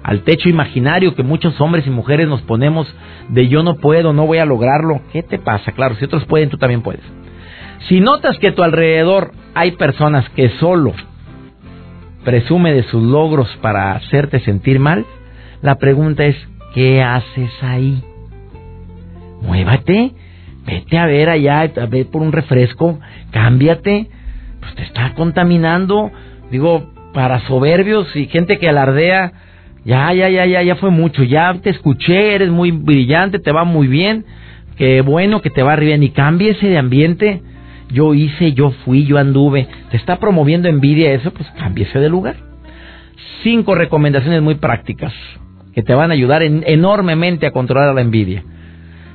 al 0.01 0.21
techo 0.21 0.49
imaginario 0.49 1.13
que 1.13 1.23
muchos 1.23 1.59
hombres 1.59 1.85
y 1.85 1.89
mujeres 1.89 2.27
nos 2.27 2.41
ponemos 2.43 2.87
de 3.29 3.47
yo 3.47 3.63
no 3.63 3.75
puedo, 3.75 4.13
no 4.13 4.25
voy 4.25 4.37
a 4.37 4.45
lograrlo. 4.45 5.01
¿Qué 5.11 5.23
te 5.23 5.39
pasa? 5.39 5.71
Claro, 5.73 5.95
si 5.95 6.05
otros 6.05 6.25
pueden, 6.25 6.49
tú 6.49 6.57
también 6.57 6.81
puedes. 6.81 7.01
Si 7.87 7.99
notas 7.99 8.39
que 8.39 8.47
a 8.47 8.55
tu 8.55 8.63
alrededor 8.63 9.31
hay 9.53 9.71
personas 9.71 10.27
que 10.29 10.49
solo 10.59 10.93
presume 12.23 12.73
de 12.73 12.83
sus 12.83 13.03
logros 13.03 13.47
para 13.61 13.93
hacerte 13.93 14.39
sentir 14.39 14.79
mal, 14.79 15.05
la 15.61 15.75
pregunta 15.75 16.25
es, 16.25 16.35
¿qué 16.73 17.03
haces 17.03 17.51
ahí? 17.61 18.03
Muévate, 19.43 20.13
vete 20.65 20.97
a 20.97 21.05
ver 21.05 21.29
allá, 21.29 21.61
a 21.61 21.85
ver 21.85 22.07
por 22.07 22.23
un 22.23 22.31
refresco, 22.31 22.99
cámbiate, 23.29 24.09
pues 24.59 24.75
te 24.75 24.83
está 24.83 25.13
contaminando, 25.13 26.11
digo, 26.49 26.91
para 27.13 27.41
soberbios 27.41 28.13
y 28.15 28.25
gente 28.25 28.57
que 28.57 28.67
alardea, 28.67 29.31
ya, 29.85 30.11
ya, 30.11 30.27
ya, 30.29 30.47
ya, 30.47 30.63
ya 30.63 30.75
fue 30.77 30.89
mucho, 30.89 31.21
ya 31.21 31.53
te 31.61 31.69
escuché, 31.69 32.33
eres 32.33 32.49
muy 32.49 32.71
brillante, 32.71 33.37
te 33.37 33.51
va 33.51 33.63
muy 33.63 33.87
bien, 33.87 34.25
qué 34.75 35.01
bueno 35.01 35.43
que 35.43 35.51
te 35.51 35.61
va 35.61 35.75
bien 35.75 36.01
y 36.01 36.09
cámbiese 36.09 36.67
de 36.67 36.79
ambiente. 36.79 37.41
Yo 37.91 38.13
hice, 38.13 38.53
yo 38.53 38.71
fui, 38.83 39.05
yo 39.05 39.17
anduve. 39.17 39.67
¿Te 39.91 39.97
está 39.97 40.17
promoviendo 40.17 40.67
envidia 40.67 41.13
eso? 41.13 41.31
Pues 41.31 41.49
cámbiese 41.57 41.99
de 41.99 42.09
lugar. 42.09 42.35
Cinco 43.43 43.75
recomendaciones 43.75 44.41
muy 44.41 44.55
prácticas 44.55 45.13
que 45.73 45.83
te 45.83 45.93
van 45.93 46.09
a 46.09 46.13
ayudar 46.13 46.41
enormemente 46.41 47.45
a 47.45 47.51
controlar 47.51 47.93
la 47.93 48.01
envidia. 48.01 48.43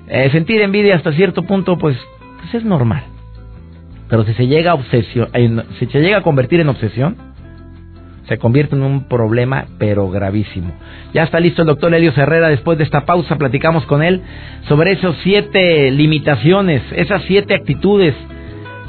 Eh, 0.08 0.28
sentir 0.30 0.60
envidia 0.60 0.96
hasta 0.96 1.12
cierto 1.12 1.42
punto, 1.42 1.78
pues, 1.78 1.96
pues 2.38 2.54
es 2.54 2.64
normal. 2.64 3.02
Pero 4.08 4.24
si 4.24 4.34
se 4.34 4.46
llega 4.46 4.72
a 4.72 4.74
obsesión, 4.74 5.28
si 5.78 5.86
se 5.86 6.00
llega 6.00 6.18
a 6.18 6.22
convertir 6.22 6.60
en 6.60 6.68
obsesión, 6.68 7.16
se 8.28 8.38
convierte 8.38 8.76
en 8.76 8.82
un 8.82 9.08
problema 9.08 9.66
pero 9.78 10.10
gravísimo. 10.10 10.72
Ya 11.12 11.24
está 11.24 11.40
listo 11.40 11.62
el 11.62 11.68
doctor 11.68 11.94
Helio 11.94 12.12
Herrera. 12.14 12.48
Después 12.48 12.78
de 12.78 12.84
esta 12.84 13.04
pausa 13.04 13.36
platicamos 13.36 13.86
con 13.86 14.02
él 14.02 14.20
sobre 14.68 14.92
esas 14.92 15.16
siete 15.22 15.90
limitaciones, 15.90 16.82
esas 16.92 17.22
siete 17.26 17.54
actitudes 17.54 18.14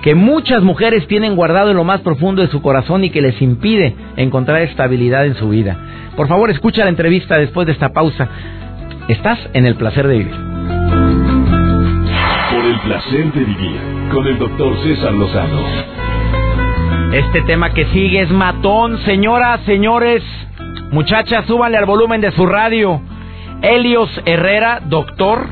que 0.01 0.15
muchas 0.15 0.63
mujeres 0.63 1.08
tienen 1.08 1.36
guardado 1.36 1.70
en 1.70 1.77
lo 1.77 1.84
más 1.84 2.01
profundo 2.01 2.41
de 2.41 2.48
su 2.48 2.62
corazón 2.62 3.03
y 3.03 3.12
que 3.12 3.22
les 3.22 3.39
impide 3.41 3.96
encontrar 4.15 4.62
estabilidad 4.62 5.25
en 5.25 5.36
su 5.36 5.50
vida. 5.50 5.77
Por 6.15 6.27
favor, 6.27 6.50
escucha 6.50 6.84
la 6.84 6.89
entrevista 6.89 7.38
después 7.38 7.67
de 7.67 7.74
esta 7.74 7.89
pausa. 7.89 8.27
Estás 9.08 9.39
en 9.53 9.65
el 9.65 9.75
placer 9.75 10.08
de 10.08 10.17
vivir. 10.17 10.36
Por 12.51 12.65
el 12.65 12.79
placer 12.79 13.31
de 13.31 13.43
vivir 13.43 13.79
con 14.12 14.27
el 14.27 14.38
doctor 14.39 14.75
César 14.84 15.13
Lozano. 15.13 15.62
Este 17.13 17.41
tema 17.41 17.74
que 17.74 17.86
sigue 17.88 18.22
es 18.22 18.31
matón, 18.31 18.98
señoras, 19.00 19.62
señores. 19.65 20.24
Muchachas, 20.91 21.46
súbanle 21.46 21.77
al 21.77 21.86
volumen 21.86 22.22
de 22.22 22.31
su 22.31 22.46
radio. 22.46 23.01
Helios 23.62 24.10
Herrera, 24.25 24.81
doctor. 24.86 25.48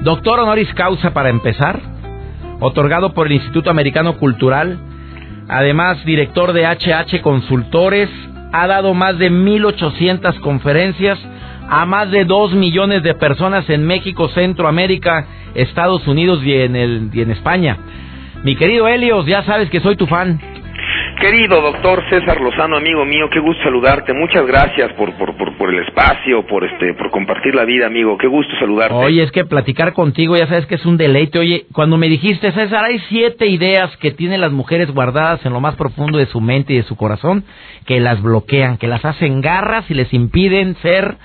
Doctor 0.00 0.40
honoris 0.40 0.72
causa 0.74 1.12
para 1.12 1.28
empezar. 1.28 1.99
Otorgado 2.60 3.14
por 3.14 3.26
el 3.26 3.32
Instituto 3.32 3.70
Americano 3.70 4.16
Cultural. 4.18 4.78
Además, 5.48 6.04
director 6.04 6.52
de 6.52 6.66
HH 6.66 7.22
Consultores. 7.22 8.08
Ha 8.52 8.66
dado 8.66 8.94
más 8.94 9.18
de 9.18 9.30
1.800 9.30 10.40
conferencias 10.40 11.18
a 11.68 11.86
más 11.86 12.10
de 12.10 12.24
2 12.24 12.54
millones 12.54 13.02
de 13.02 13.14
personas 13.14 13.68
en 13.70 13.86
México, 13.86 14.28
Centroamérica, 14.28 15.26
Estados 15.54 16.06
Unidos 16.08 16.40
y 16.44 16.52
en, 16.54 16.74
el, 16.74 17.10
y 17.12 17.22
en 17.22 17.30
España. 17.30 17.78
Mi 18.42 18.56
querido 18.56 18.88
Helios, 18.88 19.24
ya 19.26 19.44
sabes 19.44 19.70
que 19.70 19.80
soy 19.80 19.96
tu 19.96 20.06
fan. 20.06 20.40
Querido 21.20 21.60
doctor 21.60 22.02
César 22.08 22.40
Lozano, 22.40 22.78
amigo 22.78 23.04
mío, 23.04 23.28
qué 23.30 23.40
gusto 23.40 23.62
saludarte. 23.62 24.14
Muchas 24.14 24.46
gracias 24.46 24.90
por, 24.94 25.12
por, 25.18 25.36
por, 25.36 25.68
el 25.68 25.80
espacio, 25.86 26.46
por 26.46 26.64
este, 26.64 26.94
por 26.94 27.10
compartir 27.10 27.54
la 27.54 27.66
vida, 27.66 27.86
amigo. 27.86 28.16
Qué 28.16 28.26
gusto 28.26 28.50
saludarte. 28.58 28.94
Oye, 28.94 29.22
es 29.22 29.30
que 29.30 29.44
platicar 29.44 29.92
contigo, 29.92 30.34
ya 30.34 30.46
sabes 30.46 30.64
que 30.64 30.76
es 30.76 30.86
un 30.86 30.96
deleite. 30.96 31.38
Oye, 31.38 31.66
cuando 31.74 31.98
me 31.98 32.08
dijiste, 32.08 32.50
César, 32.52 32.86
hay 32.86 33.00
siete 33.10 33.48
ideas 33.48 33.94
que 33.98 34.12
tienen 34.12 34.40
las 34.40 34.50
mujeres 34.50 34.90
guardadas 34.90 35.44
en 35.44 35.52
lo 35.52 35.60
más 35.60 35.76
profundo 35.76 36.16
de 36.16 36.24
su 36.24 36.40
mente 36.40 36.72
y 36.72 36.76
de 36.76 36.84
su 36.84 36.96
corazón, 36.96 37.44
que 37.84 38.00
las 38.00 38.22
bloquean, 38.22 38.78
que 38.78 38.86
las 38.86 39.04
hacen 39.04 39.42
garras 39.42 39.90
y 39.90 39.94
les 39.94 40.14
impiden 40.14 40.74
ser 40.76 41.16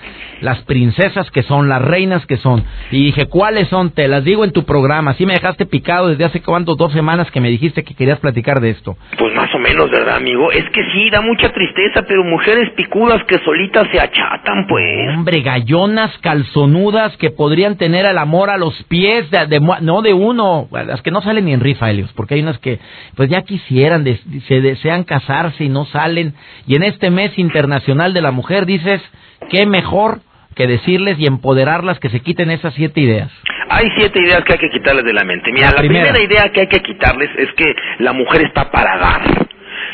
las 0.42 0.62
princesas 0.64 1.32
que 1.32 1.44
son, 1.44 1.70
las 1.70 1.82
reinas 1.82 2.25
que 2.25 2.36
son. 2.36 2.66
Y 2.92 3.06
dije, 3.06 3.28
¿cuáles 3.28 3.70
son? 3.70 3.92
Te 3.92 4.10
las 4.10 4.25
digo 4.25 4.44
en 4.44 4.52
tu 4.52 4.66
programa. 4.66 5.12
Así 5.12 5.25
me 5.25 5.36
dejaste 5.36 5.66
picado 5.66 6.10
desde 6.10 6.25
hace 6.25 6.42
cuánto, 6.42 6.75
dos 6.75 6.92
semanas 6.92 7.32
que 7.32 7.40
me 7.40 7.50
dijiste 7.50 7.86
que 7.86 7.96
querías 7.96 8.20
platicar 8.20 8.60
de 8.60 8.72
esto. 8.72 8.98
Pues 9.18 9.34
más 9.34 9.54
o 9.56 9.60
menos, 9.60 9.85
¿verdad, 9.92 10.18
amigo? 10.18 10.51
Es 10.51 10.70
que 10.72 10.82
sí, 10.94 11.10
da 11.10 11.22
mucha 11.22 11.51
tristeza, 11.51 12.04
pero 12.08 12.24
mujeres 12.24 12.70
picudas 12.72 13.24
que 13.25 13.39
solitas 13.39 13.88
se 13.92 14.00
achatan, 14.00 14.68
pues. 14.68 15.10
Hombre, 15.15 15.42
gallonas 15.42 16.18
calzonudas 16.20 17.15
que 17.18 17.32
podrían 17.32 17.77
tener 17.77 18.06
el 18.06 18.18
amor 18.18 18.50
a 18.50 18.58
los 18.58 18.84
pies, 18.84 19.30
de, 19.32 19.60
no 19.82 20.01
de 20.01 20.13
uno, 20.13 20.68
las 20.72 21.01
que 21.01 21.12
no 21.12 21.22
salen 21.22 21.46
ni 21.46 21.54
en 21.54 21.62
rifa, 21.62 21.89
Helios, 21.89 22.12
porque 22.13 22.36
hay 22.36 22.42
unas 22.42 22.60
que, 22.60 22.80
pues 23.15 23.30
ya 23.30 23.42
quisieran, 23.42 24.06
se 24.48 24.62
desean 24.62 25.04
casarse 25.04 25.63
y 25.63 25.70
no 25.70 25.86
salen. 25.86 26.34
Y 26.68 26.75
en 26.75 26.84
este 26.84 27.10
mes 27.10 27.38
internacional 27.38 28.13
de 28.13 28.22
la 28.22 28.32
mujer 28.32 28.65
dices, 28.65 29.01
qué 29.50 29.65
mejor 29.65 30.20
que 30.56 30.68
decirles 30.68 31.20
y 31.20 31.27
empoderarlas 31.27 32.00
que 32.00 32.10
se 32.10 32.22
quiten 32.22 32.50
esas 32.50 32.74
siete 32.74 33.01
ideas. 33.01 33.32
Hay 33.70 33.88
siete 33.98 34.20
ideas 34.20 34.44
que 34.44 34.54
hay 34.54 34.60
que 34.60 34.70
quitarles 34.70 35.04
de 35.04 35.13
la 35.13 35.24
mente. 35.24 35.51
Mira, 35.51 35.72
la, 35.72 35.80
primera 35.80 36.22
idea 36.22 36.50
que 36.51 36.62
hay 36.62 36.68
que 36.68 36.82
quitarles 36.82 37.30
es 37.38 37.51
que 37.54 37.75
la 38.00 38.13
mujer 38.13 38.44
está 38.44 38.72
para 38.72 38.98
dar. 38.98 39.45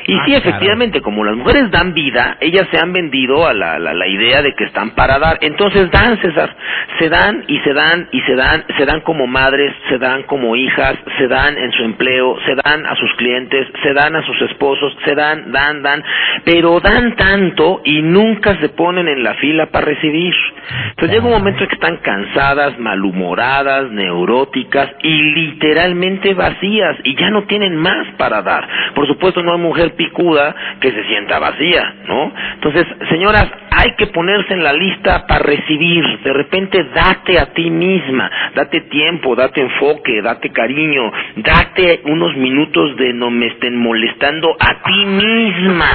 Y 0.07 0.13
ah, 0.13 0.23
sí, 0.25 0.35
efectivamente, 0.35 1.01
como 1.01 1.23
las 1.23 1.35
mujeres 1.35 1.69
dan 1.71 1.93
vida, 1.93 2.37
ellas 2.39 2.67
se 2.71 2.79
han 2.79 2.91
vendido 2.91 3.47
a 3.47 3.53
la, 3.53 3.79
la, 3.79 4.07
idea 4.07 4.41
de 4.41 4.53
que 4.53 4.65
están 4.65 4.91
para 4.91 5.19
dar. 5.19 5.37
Entonces 5.41 5.89
dan, 5.91 6.19
César, 6.21 6.55
se 6.99 7.09
dan 7.09 7.43
y 7.47 7.59
se 7.59 7.73
dan 7.73 8.07
y 8.11 8.21
se 8.21 8.35
dan, 8.35 8.63
se 8.77 8.85
dan 8.85 9.01
como 9.01 9.27
madres, 9.27 9.73
se 9.89 9.97
dan 9.97 10.23
como 10.23 10.55
hijas, 10.55 10.95
se 11.17 11.27
dan 11.27 11.57
en 11.57 11.71
su 11.71 11.83
empleo, 11.83 12.37
se 12.45 12.55
dan 12.55 12.85
a 12.85 12.95
sus 12.95 13.13
clientes, 13.15 13.67
se 13.83 13.93
dan 13.93 14.15
a 14.15 14.25
sus 14.25 14.41
esposos, 14.41 14.95
se 15.05 15.15
dan, 15.15 15.51
dan, 15.51 15.81
dan, 15.81 16.03
pero 16.43 16.79
dan 16.79 17.15
tanto 17.15 17.81
y 17.85 18.01
nunca 18.01 18.55
se 18.59 18.69
ponen 18.69 19.07
en 19.07 19.23
la 19.23 19.35
fila 19.35 19.67
para 19.67 19.85
recibir. 19.85 20.33
Entonces 20.89 21.15
llega 21.15 21.25
un 21.25 21.39
momento 21.39 21.63
en 21.63 21.69
que 21.69 21.75
están 21.75 21.97
cansadas, 21.97 22.77
malhumoradas, 22.79 23.91
neuróticas 23.91 24.89
y 25.03 25.21
literalmente 25.33 26.33
vacías 26.33 26.97
y 27.03 27.15
ya 27.15 27.29
no 27.29 27.43
tienen 27.43 27.75
más 27.75 28.07
para 28.17 28.41
dar. 28.41 28.67
Por 28.95 29.07
supuesto, 29.07 29.41
no 29.43 29.53
hay 29.53 29.59
mujer 29.59 29.90
picuda 29.91 30.55
que 30.79 30.91
se 30.91 31.03
sienta 31.05 31.39
vacía, 31.39 31.95
¿no? 32.07 32.31
Entonces, 32.55 32.85
señoras, 33.09 33.47
hay 33.71 33.95
que 33.97 34.07
ponerse 34.07 34.53
en 34.53 34.63
la 34.63 34.73
lista 34.73 35.25
para 35.27 35.43
recibir. 35.43 36.03
De 36.23 36.33
repente, 36.33 36.83
date 36.93 37.39
a 37.39 37.53
ti 37.53 37.69
misma, 37.69 38.29
date 38.55 38.81
tiempo, 38.81 39.35
date 39.35 39.61
enfoque, 39.61 40.21
date 40.21 40.49
cariño, 40.51 41.11
date 41.37 42.01
unos 42.05 42.35
minutos 42.35 42.95
de 42.97 43.13
no 43.13 43.29
me 43.31 43.47
estén 43.47 43.77
molestando 43.77 44.55
a 44.59 44.83
ti 44.83 45.05
misma. 45.05 45.87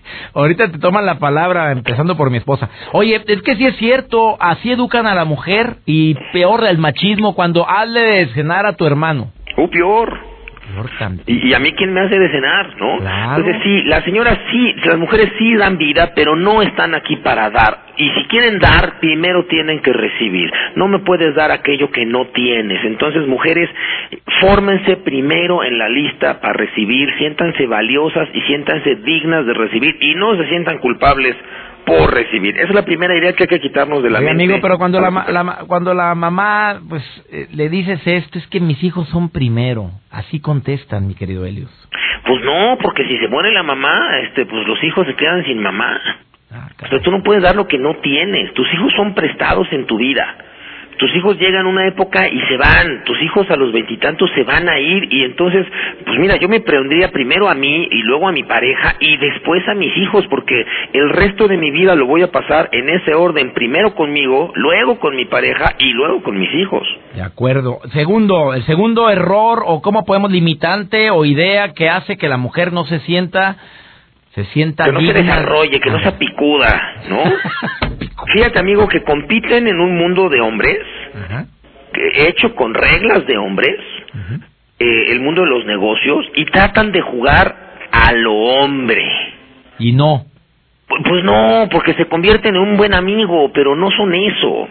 Ahorita 0.34 0.70
te 0.70 0.78
toman 0.78 1.06
la 1.06 1.18
palabra, 1.18 1.72
empezando 1.72 2.16
por 2.16 2.30
mi 2.30 2.38
esposa. 2.38 2.68
Oye, 2.92 3.22
es 3.26 3.42
que 3.42 3.56
sí 3.56 3.66
es 3.66 3.76
cierto, 3.76 4.36
así 4.40 4.70
educan 4.70 5.06
a 5.06 5.14
la 5.14 5.24
mujer 5.24 5.76
y 5.86 6.14
peor 6.32 6.64
el 6.64 6.78
machismo 6.78 7.34
cuando 7.34 7.68
hazle 7.68 8.00
de 8.00 8.26
cenar 8.28 8.66
a 8.66 8.74
tu 8.74 8.86
hermano. 8.86 9.32
O 9.56 9.68
peor. 9.68 10.35
Y, 11.26 11.54
a 11.54 11.58
mí 11.58 11.72
quién 11.72 11.92
me 11.92 12.00
hace 12.00 12.18
de 12.18 12.28
cenar, 12.30 12.76
¿no? 12.78 12.98
Entonces 12.98 13.56
sí, 13.62 13.82
las 13.82 14.04
señoras 14.04 14.38
sí, 14.50 14.74
las 14.84 14.98
mujeres 14.98 15.32
sí 15.38 15.54
dan 15.54 15.78
vida, 15.78 16.12
pero 16.14 16.36
no 16.36 16.62
están 16.62 16.94
aquí 16.94 17.16
para 17.16 17.50
dar. 17.50 17.86
Y 17.96 18.10
si 18.10 18.24
quieren 18.24 18.58
dar, 18.58 18.98
primero 19.00 19.46
tienen 19.46 19.80
que 19.80 19.92
recibir. 19.92 20.52
No 20.74 20.86
me 20.88 20.98
puedes 20.98 21.34
dar 21.34 21.50
aquello 21.50 21.90
que 21.90 22.04
no 22.04 22.26
tienes. 22.26 22.84
Entonces, 22.84 23.26
mujeres, 23.26 23.70
fórmense 24.40 24.96
primero 24.98 25.64
en 25.64 25.78
la 25.78 25.88
lista 25.88 26.40
para 26.40 26.52
recibir, 26.52 27.08
siéntanse 27.16 27.66
valiosas 27.66 28.28
y 28.34 28.40
siéntanse 28.42 28.96
dignas 28.96 29.46
de 29.46 29.54
recibir 29.54 29.96
y 30.00 30.14
no 30.14 30.36
se 30.36 30.46
sientan 30.48 30.78
culpables 30.78 31.36
por 31.86 32.12
recibir. 32.12 32.56
Esa 32.56 32.68
es 32.68 32.74
la 32.74 32.84
primera 32.84 33.16
idea 33.16 33.32
que 33.32 33.44
hay 33.44 33.48
que 33.48 33.60
quitarnos 33.60 34.02
de 34.02 34.10
la 34.10 34.20
mente. 34.20 34.42
amigo, 34.42 34.58
pero 34.60 34.76
cuando 34.76 35.00
la, 35.00 35.64
cuando 35.66 35.94
la 35.94 36.14
mamá 36.14 36.80
pues 36.86 37.02
eh, 37.30 37.46
le 37.52 37.68
dices 37.68 38.00
esto, 38.04 38.38
es 38.38 38.46
que 38.48 38.60
mis 38.60 38.82
hijos 38.82 39.08
son 39.08 39.30
primero. 39.30 39.92
Así 40.10 40.40
contestan, 40.40 41.06
mi 41.06 41.14
querido 41.14 41.46
Helios. 41.46 41.70
Pues 42.26 42.44
no, 42.44 42.76
porque 42.82 43.06
si 43.06 43.16
se 43.18 43.28
muere 43.28 43.52
la 43.52 43.62
mamá, 43.62 44.18
este, 44.24 44.46
pues 44.46 44.66
los 44.66 44.82
hijos 44.82 45.06
se 45.06 45.14
quedan 45.14 45.44
sin 45.44 45.62
mamá. 45.62 46.00
Ah, 46.50 46.68
tú 47.02 47.10
no 47.10 47.22
puedes 47.22 47.42
dar 47.42 47.54
lo 47.54 47.68
que 47.68 47.78
no 47.78 47.94
tienes. 47.96 48.52
Tus 48.54 48.66
hijos 48.74 48.92
son 48.96 49.14
prestados 49.14 49.68
en 49.72 49.86
tu 49.86 49.96
vida 49.96 50.36
tus 50.98 51.14
hijos 51.14 51.38
llegan 51.38 51.66
a 51.66 51.68
una 51.68 51.86
época 51.86 52.28
y 52.28 52.40
se 52.48 52.56
van, 52.56 53.04
tus 53.04 53.20
hijos 53.22 53.50
a 53.50 53.56
los 53.56 53.72
veintitantos 53.72 54.30
se 54.34 54.42
van 54.44 54.68
a 54.68 54.78
ir 54.78 55.12
y 55.12 55.24
entonces, 55.24 55.66
pues 56.04 56.18
mira, 56.18 56.36
yo 56.36 56.48
me 56.48 56.60
pondría 56.60 57.10
primero 57.10 57.48
a 57.48 57.54
mí 57.54 57.88
y 57.90 58.02
luego 58.02 58.28
a 58.28 58.32
mi 58.32 58.42
pareja 58.42 58.96
y 59.00 59.16
después 59.16 59.66
a 59.68 59.74
mis 59.74 59.96
hijos 59.96 60.26
porque 60.28 60.64
el 60.92 61.10
resto 61.10 61.48
de 61.48 61.56
mi 61.56 61.70
vida 61.70 61.94
lo 61.94 62.06
voy 62.06 62.22
a 62.22 62.30
pasar 62.30 62.68
en 62.72 62.88
ese 62.88 63.14
orden, 63.14 63.52
primero 63.52 63.94
conmigo, 63.94 64.52
luego 64.54 64.98
con 64.98 65.16
mi 65.16 65.26
pareja 65.26 65.74
y 65.78 65.92
luego 65.92 66.22
con 66.22 66.38
mis 66.38 66.52
hijos. 66.54 66.86
De 67.14 67.22
acuerdo. 67.22 67.80
Segundo, 67.92 68.54
el 68.54 68.64
segundo 68.64 69.10
error 69.10 69.62
o 69.66 69.80
cómo 69.82 70.04
podemos 70.04 70.30
limitante 70.30 71.10
o 71.10 71.24
idea 71.24 71.72
que 71.72 71.88
hace 71.88 72.16
que 72.16 72.28
la 72.28 72.36
mujer 72.36 72.72
no 72.72 72.84
se 72.86 73.00
sienta 73.00 73.56
se 74.36 74.44
sienta 74.52 74.84
que 74.84 74.92
no 74.92 75.00
se 75.00 75.14
desarrolle, 75.14 75.80
que 75.80 75.90
no 75.90 75.98
sea 75.98 76.18
picuda, 76.18 76.94
¿no? 77.08 77.22
Fíjate, 78.34 78.58
amigo, 78.58 78.86
que 78.86 79.02
compiten 79.02 79.66
en 79.66 79.80
un 79.80 79.96
mundo 79.96 80.28
de 80.28 80.42
hombres, 80.42 80.78
hecho 82.14 82.54
con 82.54 82.74
reglas 82.74 83.26
de 83.26 83.38
hombres, 83.38 83.80
eh, 84.78 85.04
el 85.08 85.20
mundo 85.20 85.40
de 85.40 85.48
los 85.48 85.64
negocios, 85.64 86.26
y 86.34 86.44
tratan 86.44 86.92
de 86.92 87.00
jugar 87.00 87.78
a 87.90 88.12
lo 88.12 88.34
hombre. 88.34 89.02
Y 89.78 89.92
no. 89.92 90.26
Pues 90.86 91.24
no, 91.24 91.68
porque 91.70 91.94
se 91.94 92.04
convierten 92.04 92.56
en 92.56 92.60
un 92.60 92.76
buen 92.76 92.92
amigo, 92.92 93.50
pero 93.54 93.74
no 93.74 93.90
son 93.90 94.14
eso. 94.14 94.68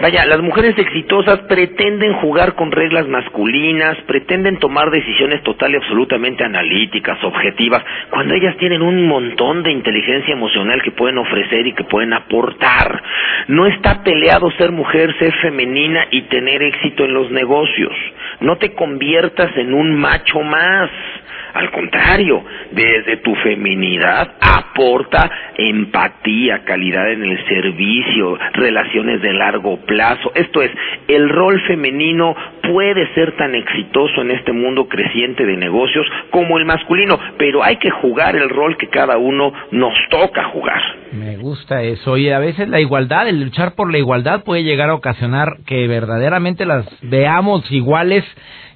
Vaya, 0.00 0.24
las 0.26 0.40
mujeres 0.40 0.78
exitosas 0.78 1.40
pretenden 1.48 2.14
jugar 2.14 2.54
con 2.54 2.70
reglas 2.70 3.08
masculinas, 3.08 3.96
pretenden 4.06 4.58
tomar 4.58 4.90
decisiones 4.90 5.42
total 5.42 5.72
y 5.72 5.76
absolutamente 5.76 6.44
analíticas, 6.44 7.22
objetivas, 7.24 7.82
cuando 8.10 8.34
ellas 8.34 8.56
tienen 8.58 8.82
un 8.82 9.06
montón 9.06 9.62
de 9.62 9.72
inteligencia 9.72 10.32
emocional 10.32 10.82
que 10.82 10.92
pueden 10.92 11.18
ofrecer 11.18 11.66
y 11.66 11.72
que 11.72 11.84
pueden 11.84 12.12
aportar. 12.12 13.02
No 13.48 13.66
está 13.66 14.02
peleado 14.04 14.50
ser 14.52 14.70
mujer, 14.70 15.16
ser 15.18 15.32
femenina 15.42 16.06
y 16.10 16.22
tener 16.22 16.62
éxito 16.62 17.04
en 17.04 17.14
los 17.14 17.30
negocios. 17.30 17.92
No 18.40 18.56
te 18.56 18.74
conviertas 18.74 19.56
en 19.56 19.74
un 19.74 19.94
macho 19.94 20.40
más. 20.42 20.90
Al 21.58 21.72
contrario, 21.72 22.44
desde 22.70 23.16
tu 23.16 23.34
feminidad 23.34 24.36
aporta 24.40 25.28
empatía, 25.56 26.62
calidad 26.64 27.10
en 27.10 27.24
el 27.24 27.44
servicio, 27.48 28.38
relaciones 28.52 29.20
de 29.20 29.32
largo 29.32 29.76
plazo. 29.78 30.30
Esto 30.36 30.62
es, 30.62 30.70
el 31.08 31.28
rol 31.28 31.60
femenino 31.62 32.36
puede 32.70 33.12
ser 33.14 33.36
tan 33.36 33.54
exitoso 33.54 34.22
en 34.22 34.30
este 34.30 34.52
mundo 34.52 34.88
creciente 34.88 35.44
de 35.44 35.56
negocios 35.56 36.06
como 36.30 36.58
el 36.58 36.64
masculino, 36.64 37.18
pero 37.38 37.62
hay 37.62 37.76
que 37.76 37.90
jugar 37.90 38.36
el 38.36 38.48
rol 38.48 38.76
que 38.76 38.88
cada 38.88 39.16
uno 39.18 39.52
nos 39.70 39.94
toca 40.10 40.44
jugar. 40.44 40.80
Me 41.12 41.36
gusta 41.36 41.82
eso. 41.82 42.16
Y 42.16 42.30
a 42.30 42.38
veces 42.38 42.68
la 42.68 42.80
igualdad, 42.80 43.28
el 43.28 43.42
luchar 43.42 43.74
por 43.74 43.90
la 43.90 43.98
igualdad 43.98 44.44
puede 44.44 44.62
llegar 44.62 44.90
a 44.90 44.94
ocasionar 44.94 45.56
que 45.66 45.86
verdaderamente 45.88 46.66
las 46.66 46.86
veamos 47.02 47.70
iguales 47.72 48.24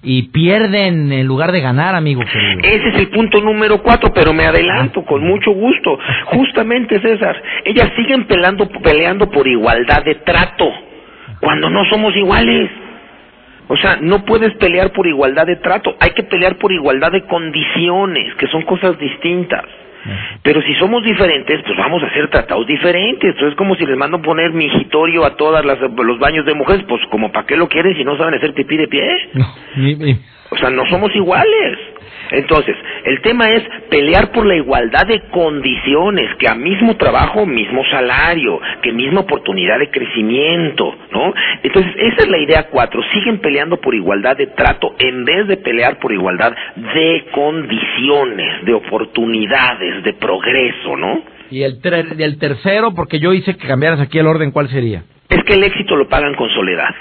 y 0.02 0.30
pierden 0.30 1.12
en 1.12 1.26
lugar 1.26 1.52
de 1.52 1.60
ganar, 1.60 1.94
amigo. 1.94 2.22
Ese 2.22 2.88
es 2.88 2.94
el 2.96 3.08
punto 3.10 3.40
número 3.40 3.82
cuatro, 3.82 4.12
pero 4.12 4.32
me 4.32 4.44
adelanto 4.44 5.04
con 5.04 5.22
mucho 5.22 5.52
gusto. 5.52 5.98
Justamente, 6.26 7.00
César, 7.00 7.40
ellas 7.64 7.90
siguen 7.96 8.24
peleando, 8.26 8.68
peleando 8.82 9.30
por 9.30 9.46
igualdad 9.46 10.04
de 10.04 10.16
trato, 10.16 10.68
cuando 11.40 11.70
no 11.70 11.84
somos 11.90 12.14
iguales. 12.16 12.70
O 13.72 13.76
sea, 13.78 13.96
no 14.02 14.26
puedes 14.26 14.52
pelear 14.56 14.92
por 14.92 15.06
igualdad 15.06 15.46
de 15.46 15.56
trato, 15.56 15.96
hay 15.98 16.10
que 16.10 16.24
pelear 16.24 16.56
por 16.56 16.70
igualdad 16.72 17.10
de 17.10 17.22
condiciones, 17.22 18.34
que 18.34 18.46
son 18.48 18.60
cosas 18.64 18.98
distintas. 18.98 19.64
Pero 20.42 20.60
si 20.60 20.74
somos 20.74 21.02
diferentes, 21.02 21.62
pues 21.64 21.78
vamos 21.78 22.02
a 22.02 22.12
ser 22.12 22.28
tratados 22.28 22.66
diferentes. 22.66 23.30
Entonces 23.30 23.52
es 23.52 23.56
como 23.56 23.74
si 23.76 23.86
les 23.86 23.96
mando 23.96 24.20
poner 24.20 24.52
mingitorio 24.52 25.24
a 25.24 25.36
todos 25.36 25.64
los 25.64 26.18
baños 26.18 26.44
de 26.44 26.52
mujeres, 26.52 26.84
pues 26.86 27.00
como 27.10 27.32
para 27.32 27.46
qué 27.46 27.56
lo 27.56 27.66
quieren 27.66 27.96
si 27.96 28.04
no 28.04 28.18
saben 28.18 28.34
hacer 28.34 28.52
pipí 28.52 28.76
de 28.76 28.88
pie. 28.88 29.00
O 30.50 30.58
sea, 30.58 30.68
no 30.68 30.84
somos 30.90 31.14
iguales. 31.16 31.78
Entonces, 32.32 32.76
el 33.04 33.20
tema 33.20 33.50
es 33.50 33.62
pelear 33.90 34.32
por 34.32 34.46
la 34.46 34.56
igualdad 34.56 35.06
de 35.06 35.20
condiciones, 35.30 36.34
que 36.38 36.48
a 36.48 36.54
mismo 36.54 36.96
trabajo, 36.96 37.46
mismo 37.46 37.82
salario, 37.90 38.60
que 38.82 38.92
misma 38.92 39.20
oportunidad 39.20 39.78
de 39.78 39.90
crecimiento, 39.90 40.94
¿no? 41.10 41.32
Entonces, 41.62 41.92
esa 41.96 42.22
es 42.22 42.28
la 42.28 42.38
idea 42.38 42.68
cuatro. 42.70 43.02
Siguen 43.12 43.38
peleando 43.40 43.78
por 43.78 43.94
igualdad 43.94 44.36
de 44.36 44.46
trato 44.48 44.94
en 44.98 45.24
vez 45.24 45.46
de 45.46 45.56
pelear 45.58 45.98
por 45.98 46.12
igualdad 46.12 46.54
de 46.76 47.26
condiciones, 47.32 48.64
de 48.64 48.74
oportunidades, 48.74 50.02
de 50.02 50.12
progreso, 50.14 50.96
¿no? 50.96 51.22
Y 51.50 51.62
el, 51.62 51.78
el 52.18 52.38
tercero, 52.38 52.94
porque 52.94 53.18
yo 53.18 53.32
hice 53.32 53.56
que 53.56 53.66
cambiaras 53.66 54.00
aquí 54.00 54.18
el 54.18 54.26
orden, 54.26 54.52
¿cuál 54.52 54.68
sería? 54.68 55.02
Es 55.28 55.44
que 55.44 55.54
el 55.54 55.64
éxito 55.64 55.96
lo 55.96 56.08
pagan 56.08 56.34
con 56.34 56.48
soledad 56.50 56.94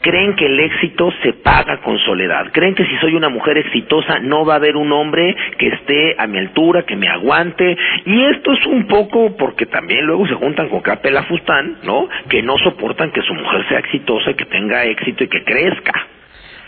creen 0.00 0.36
que 0.36 0.46
el 0.46 0.60
éxito 0.60 1.10
se 1.22 1.32
paga 1.34 1.80
con 1.82 1.98
soledad. 1.98 2.50
Creen 2.52 2.74
que 2.74 2.84
si 2.84 2.96
soy 2.98 3.14
una 3.14 3.28
mujer 3.28 3.58
exitosa 3.58 4.18
no 4.20 4.44
va 4.44 4.54
a 4.54 4.56
haber 4.56 4.76
un 4.76 4.92
hombre 4.92 5.34
que 5.58 5.68
esté 5.68 6.14
a 6.18 6.26
mi 6.26 6.38
altura, 6.38 6.84
que 6.84 6.96
me 6.96 7.08
aguante. 7.08 7.76
Y 8.06 8.24
esto 8.24 8.52
es 8.52 8.66
un 8.66 8.86
poco 8.86 9.36
porque 9.36 9.66
también 9.66 10.06
luego 10.06 10.26
se 10.26 10.34
juntan 10.34 10.68
con 10.68 10.80
Capela 10.80 11.24
Fustán, 11.24 11.78
¿no? 11.84 12.08
Que 12.28 12.42
no 12.42 12.56
soportan 12.58 13.10
que 13.12 13.22
su 13.22 13.34
mujer 13.34 13.66
sea 13.68 13.78
exitosa 13.78 14.30
y 14.30 14.34
que 14.34 14.46
tenga 14.46 14.84
éxito 14.84 15.24
y 15.24 15.28
que 15.28 15.44
crezca. 15.44 16.06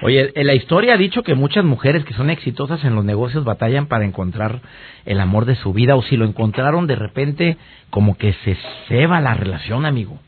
Oye, 0.02 0.32
la 0.34 0.54
historia 0.54 0.94
ha 0.94 0.96
dicho 0.96 1.22
que 1.22 1.34
muchas 1.34 1.62
mujeres 1.62 2.04
que 2.04 2.14
son 2.14 2.30
exitosas 2.30 2.82
en 2.84 2.94
los 2.94 3.04
negocios 3.04 3.44
batallan 3.44 3.86
para 3.86 4.06
encontrar 4.06 4.60
el 5.04 5.20
amor 5.20 5.44
de 5.44 5.56
su 5.56 5.74
vida 5.74 5.94
o 5.94 6.02
si 6.02 6.16
lo 6.16 6.24
encontraron 6.24 6.86
de 6.86 6.96
repente 6.96 7.58
como 7.90 8.16
que 8.16 8.32
se 8.44 8.56
ceba 8.88 9.20
la 9.20 9.34
relación, 9.34 9.84
amigo. 9.84 10.18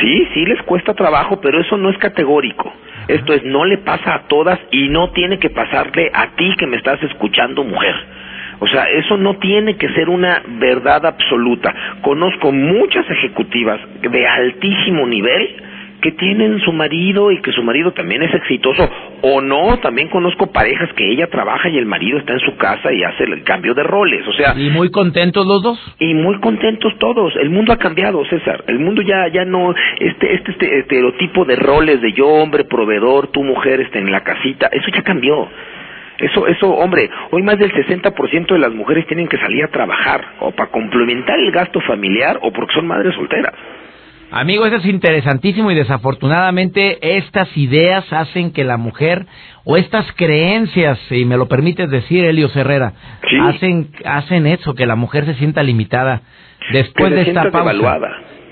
Sí, 0.00 0.28
sí 0.34 0.44
les 0.46 0.62
cuesta 0.62 0.94
trabajo, 0.94 1.40
pero 1.40 1.60
eso 1.60 1.76
no 1.76 1.90
es 1.90 1.98
categórico. 1.98 2.72
Esto 3.08 3.34
es, 3.34 3.44
no 3.44 3.64
le 3.64 3.78
pasa 3.78 4.14
a 4.14 4.22
todas 4.28 4.58
y 4.70 4.88
no 4.88 5.10
tiene 5.10 5.38
que 5.38 5.50
pasarle 5.50 6.10
a 6.14 6.28
ti 6.36 6.54
que 6.58 6.66
me 6.66 6.76
estás 6.76 7.02
escuchando, 7.02 7.64
mujer. 7.64 7.94
O 8.60 8.68
sea, 8.68 8.84
eso 8.84 9.16
no 9.16 9.36
tiene 9.36 9.76
que 9.76 9.88
ser 9.90 10.08
una 10.08 10.42
verdad 10.46 11.06
absoluta. 11.06 11.74
Conozco 12.02 12.52
muchas 12.52 13.08
ejecutivas 13.10 13.80
de 14.02 14.26
altísimo 14.26 15.06
nivel 15.06 15.62
que 16.00 16.12
tienen 16.12 16.60
su 16.60 16.72
marido 16.72 17.30
y 17.30 17.40
que 17.40 17.52
su 17.52 17.62
marido 17.62 17.92
también 17.92 18.22
es 18.22 18.34
exitoso 18.34 18.88
o 19.22 19.40
no, 19.40 19.78
también 19.78 20.08
conozco 20.08 20.50
parejas 20.50 20.90
que 20.94 21.10
ella 21.10 21.28
trabaja 21.28 21.68
y 21.68 21.78
el 21.78 21.86
marido 21.86 22.18
está 22.18 22.32
en 22.32 22.40
su 22.40 22.56
casa 22.56 22.92
y 22.92 23.02
hace 23.02 23.24
el 23.24 23.42
cambio 23.42 23.74
de 23.74 23.82
roles, 23.82 24.26
o 24.26 24.32
sea, 24.32 24.54
y 24.56 24.70
muy 24.70 24.90
contentos 24.90 25.46
los 25.46 25.62
dos. 25.62 25.78
Y 25.98 26.14
muy 26.14 26.40
contentos 26.40 26.92
todos. 26.98 27.34
El 27.36 27.50
mundo 27.50 27.72
ha 27.72 27.78
cambiado, 27.78 28.24
César. 28.26 28.64
El 28.66 28.78
mundo 28.78 29.02
ya 29.02 29.28
ya 29.28 29.44
no 29.44 29.74
este 29.98 30.34
este, 30.34 30.50
este 30.52 30.78
estereotipo 30.80 31.44
de 31.44 31.56
roles 31.56 32.00
de 32.00 32.12
yo 32.12 32.26
hombre 32.28 32.64
proveedor, 32.64 33.28
tu 33.28 33.42
mujer 33.42 33.80
está 33.80 33.98
en 33.98 34.10
la 34.10 34.22
casita, 34.22 34.68
eso 34.72 34.88
ya 34.94 35.02
cambió. 35.02 35.48
Eso, 36.18 36.46
eso, 36.46 36.68
hombre, 36.68 37.08
hoy 37.30 37.42
más 37.42 37.58
del 37.58 37.72
60% 37.72 38.52
de 38.52 38.58
las 38.58 38.74
mujeres 38.74 39.06
tienen 39.06 39.26
que 39.26 39.38
salir 39.38 39.64
a 39.64 39.68
trabajar 39.68 40.22
o 40.40 40.50
para 40.50 40.70
complementar 40.70 41.38
el 41.40 41.50
gasto 41.50 41.80
familiar 41.80 42.38
o 42.42 42.52
porque 42.52 42.74
son 42.74 42.86
madres 42.86 43.14
solteras. 43.14 43.54
Amigo, 44.32 44.64
eso 44.64 44.76
es 44.76 44.86
interesantísimo 44.86 45.70
y 45.70 45.74
desafortunadamente 45.74 47.16
estas 47.16 47.48
ideas 47.56 48.04
hacen 48.12 48.52
que 48.52 48.64
la 48.64 48.76
mujer 48.76 49.26
o 49.64 49.76
estas 49.76 50.06
creencias, 50.14 50.98
si 51.08 51.24
me 51.24 51.36
lo 51.36 51.48
permites 51.48 51.90
decir, 51.90 52.24
Elio 52.24 52.48
Herrera, 52.54 52.92
hacen 53.42 53.90
hacen 54.04 54.46
eso, 54.46 54.74
que 54.74 54.86
la 54.86 54.94
mujer 54.94 55.24
se 55.26 55.34
sienta 55.34 55.62
limitada. 55.62 56.22
Después 56.72 57.12
de 57.12 57.22
esta 57.22 57.50
pausa, 57.50 57.98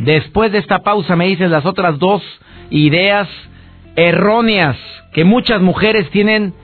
después 0.00 0.50
de 0.50 0.58
esta 0.58 0.82
pausa 0.82 1.14
me 1.14 1.26
dices 1.26 1.50
las 1.50 1.64
otras 1.64 1.98
dos 1.98 2.22
ideas 2.70 3.28
erróneas 3.94 4.76
que 5.12 5.24
muchas 5.24 5.60
mujeres 5.60 6.10
tienen 6.10 6.54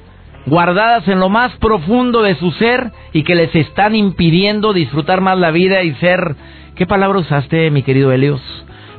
guardadas 0.46 1.06
en 1.08 1.20
lo 1.20 1.28
más 1.28 1.52
profundo 1.58 2.22
de 2.22 2.34
su 2.34 2.50
ser 2.52 2.90
y 3.12 3.22
que 3.22 3.34
les 3.34 3.54
están 3.54 3.94
impidiendo 3.94 4.72
disfrutar 4.72 5.20
más 5.20 5.38
la 5.38 5.52
vida 5.52 5.82
y 5.82 5.94
ser 5.94 6.36
¿Qué 6.76 6.86
palabra 6.86 7.20
usaste, 7.20 7.70
mi 7.70 7.84
querido 7.84 8.10
Helios? 8.10 8.42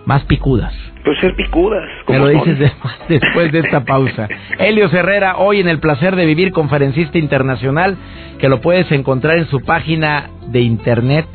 Más 0.06 0.24
picudas. 0.26 0.74
Pues 1.04 1.20
ser 1.20 1.36
picudas. 1.36 1.84
Me 2.08 2.18
lo 2.18 2.28
dices 2.28 2.72
después 3.10 3.52
de 3.52 3.60
esta 3.60 3.84
pausa. 3.84 4.28
Helios 4.58 4.94
Herrera, 4.94 5.38
hoy 5.38 5.60
en 5.60 5.68
el 5.68 5.80
placer 5.80 6.15
de 6.15 6.26
vivir, 6.26 6.52
conferencista 6.52 7.18
internacional, 7.18 7.98
que 8.39 8.50
lo 8.50 8.62
puedes 8.62 8.91
encontrar 8.91 9.38
en 9.38 9.48
su 9.48 9.62
página 9.63 10.30
de 10.48 10.62
internet. 10.62 11.26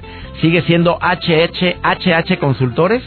Sigue 0.40 0.62
siendo 0.62 0.98
HH, 1.00 1.76
HH 1.82 2.38
Consultores. 2.38 3.02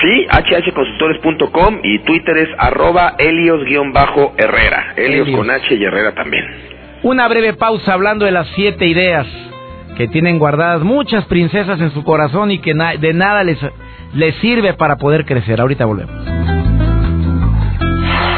Sí, 0.00 0.26
hhconsultores.com 0.26 1.80
y 1.82 1.98
Twitter 2.00 2.38
es 2.38 2.48
arroba 2.58 3.14
Helios-Herrera. 3.18 4.94
Helios, 4.96 5.28
con 5.30 5.50
H 5.50 5.74
y 5.74 5.84
Herrera 5.84 6.12
también. 6.12 6.44
Una 7.02 7.28
breve 7.28 7.54
pausa 7.54 7.92
hablando 7.92 8.24
de 8.24 8.30
las 8.30 8.48
siete 8.54 8.86
ideas 8.86 9.26
que 9.96 10.08
tienen 10.08 10.38
guardadas 10.38 10.82
muchas 10.82 11.24
princesas 11.26 11.80
en 11.80 11.90
su 11.90 12.04
corazón 12.04 12.50
y 12.50 12.58
que 12.58 12.72
de 12.74 13.12
nada 13.12 13.44
les 13.44 13.58
le 14.14 14.32
sirve 14.40 14.74
para 14.74 14.96
poder 14.96 15.24
crecer. 15.24 15.60
Ahorita 15.60 15.84
volvemos. 15.84 16.14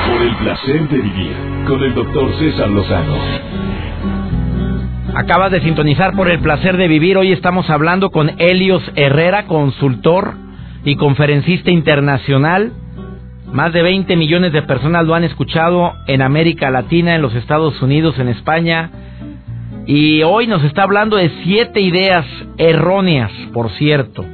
Por 0.06 0.22
el 0.22 0.36
placer 0.36 0.88
de 0.88 0.98
vivir 0.98 1.36
con 1.66 1.82
el 1.82 1.94
doctor 1.94 2.32
César 2.38 2.70
Lozano. 2.70 3.16
Acabas 5.14 5.52
de 5.52 5.60
sintonizar 5.60 6.14
por 6.14 6.28
el 6.28 6.40
placer 6.40 6.76
de 6.76 6.88
vivir. 6.88 7.16
Hoy 7.16 7.32
estamos 7.32 7.70
hablando 7.70 8.10
con 8.10 8.32
Helios 8.38 8.82
Herrera, 8.96 9.46
consultor 9.46 10.34
y 10.84 10.96
conferencista 10.96 11.70
internacional. 11.70 12.72
Más 13.52 13.72
de 13.72 13.82
20 13.82 14.16
millones 14.16 14.52
de 14.52 14.62
personas 14.62 15.06
lo 15.06 15.14
han 15.14 15.22
escuchado 15.22 15.92
en 16.08 16.22
América 16.22 16.70
Latina, 16.70 17.14
en 17.14 17.22
los 17.22 17.34
Estados 17.34 17.80
Unidos, 17.80 18.18
en 18.18 18.28
España. 18.28 18.90
Y 19.86 20.22
hoy 20.22 20.48
nos 20.48 20.64
está 20.64 20.82
hablando 20.82 21.16
de 21.16 21.30
siete 21.44 21.80
ideas 21.80 22.26
erróneas, 22.58 23.30
por 23.52 23.70
cierto 23.72 24.24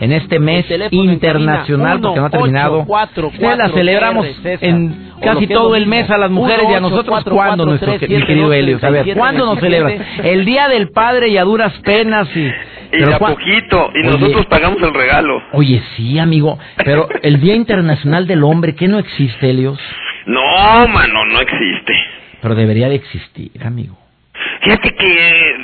en 0.00 0.12
este 0.12 0.38
mes 0.38 0.66
internacional, 0.90 2.00
porque 2.00 2.20
no 2.20 2.26
ha 2.26 2.30
terminado. 2.30 2.84
Cuatro, 2.86 3.30
la 3.38 3.68
celebramos 3.70 4.26
en 4.44 5.12
casi 5.22 5.46
todo 5.46 5.76
el 5.76 5.86
mes 5.86 6.10
a 6.10 6.18
las 6.18 6.30
mujeres 6.30 6.66
y 6.70 6.74
a 6.74 6.80
nosotros. 6.80 7.24
¿Cuándo, 7.24 7.66
nuestro 7.66 7.98
querido 7.98 8.52
Helios? 8.52 8.82
A 8.84 8.90
ver, 8.90 9.14
¿cuándo 9.14 9.46
nos 9.46 9.58
celebras? 9.60 9.94
El 10.22 10.44
Día 10.44 10.68
del 10.68 10.90
Padre 10.90 11.28
y 11.28 11.36
a 11.38 11.44
duras 11.44 11.72
penas 11.84 12.28
y... 12.34 12.50
Y 12.92 13.02
a 13.02 13.18
poquito, 13.18 13.90
y 13.94 14.06
nosotros 14.06 14.46
pagamos 14.46 14.80
el 14.80 14.94
regalo. 14.94 15.42
Oye, 15.52 15.82
sí, 15.96 16.20
amigo, 16.20 16.56
pero 16.84 17.08
el 17.22 17.40
Día 17.40 17.56
Internacional 17.56 18.28
del 18.28 18.44
Hombre, 18.44 18.76
¿qué 18.76 18.86
no 18.86 19.00
existe, 19.00 19.50
Helios? 19.50 19.78
No, 20.26 20.86
mano, 20.88 21.24
no 21.26 21.40
existe. 21.40 21.92
Pero 22.40 22.54
debería 22.54 22.88
de 22.88 22.94
existir, 22.94 23.50
amigo. 23.64 23.98
Fíjate 24.66 24.96
que 24.96 25.56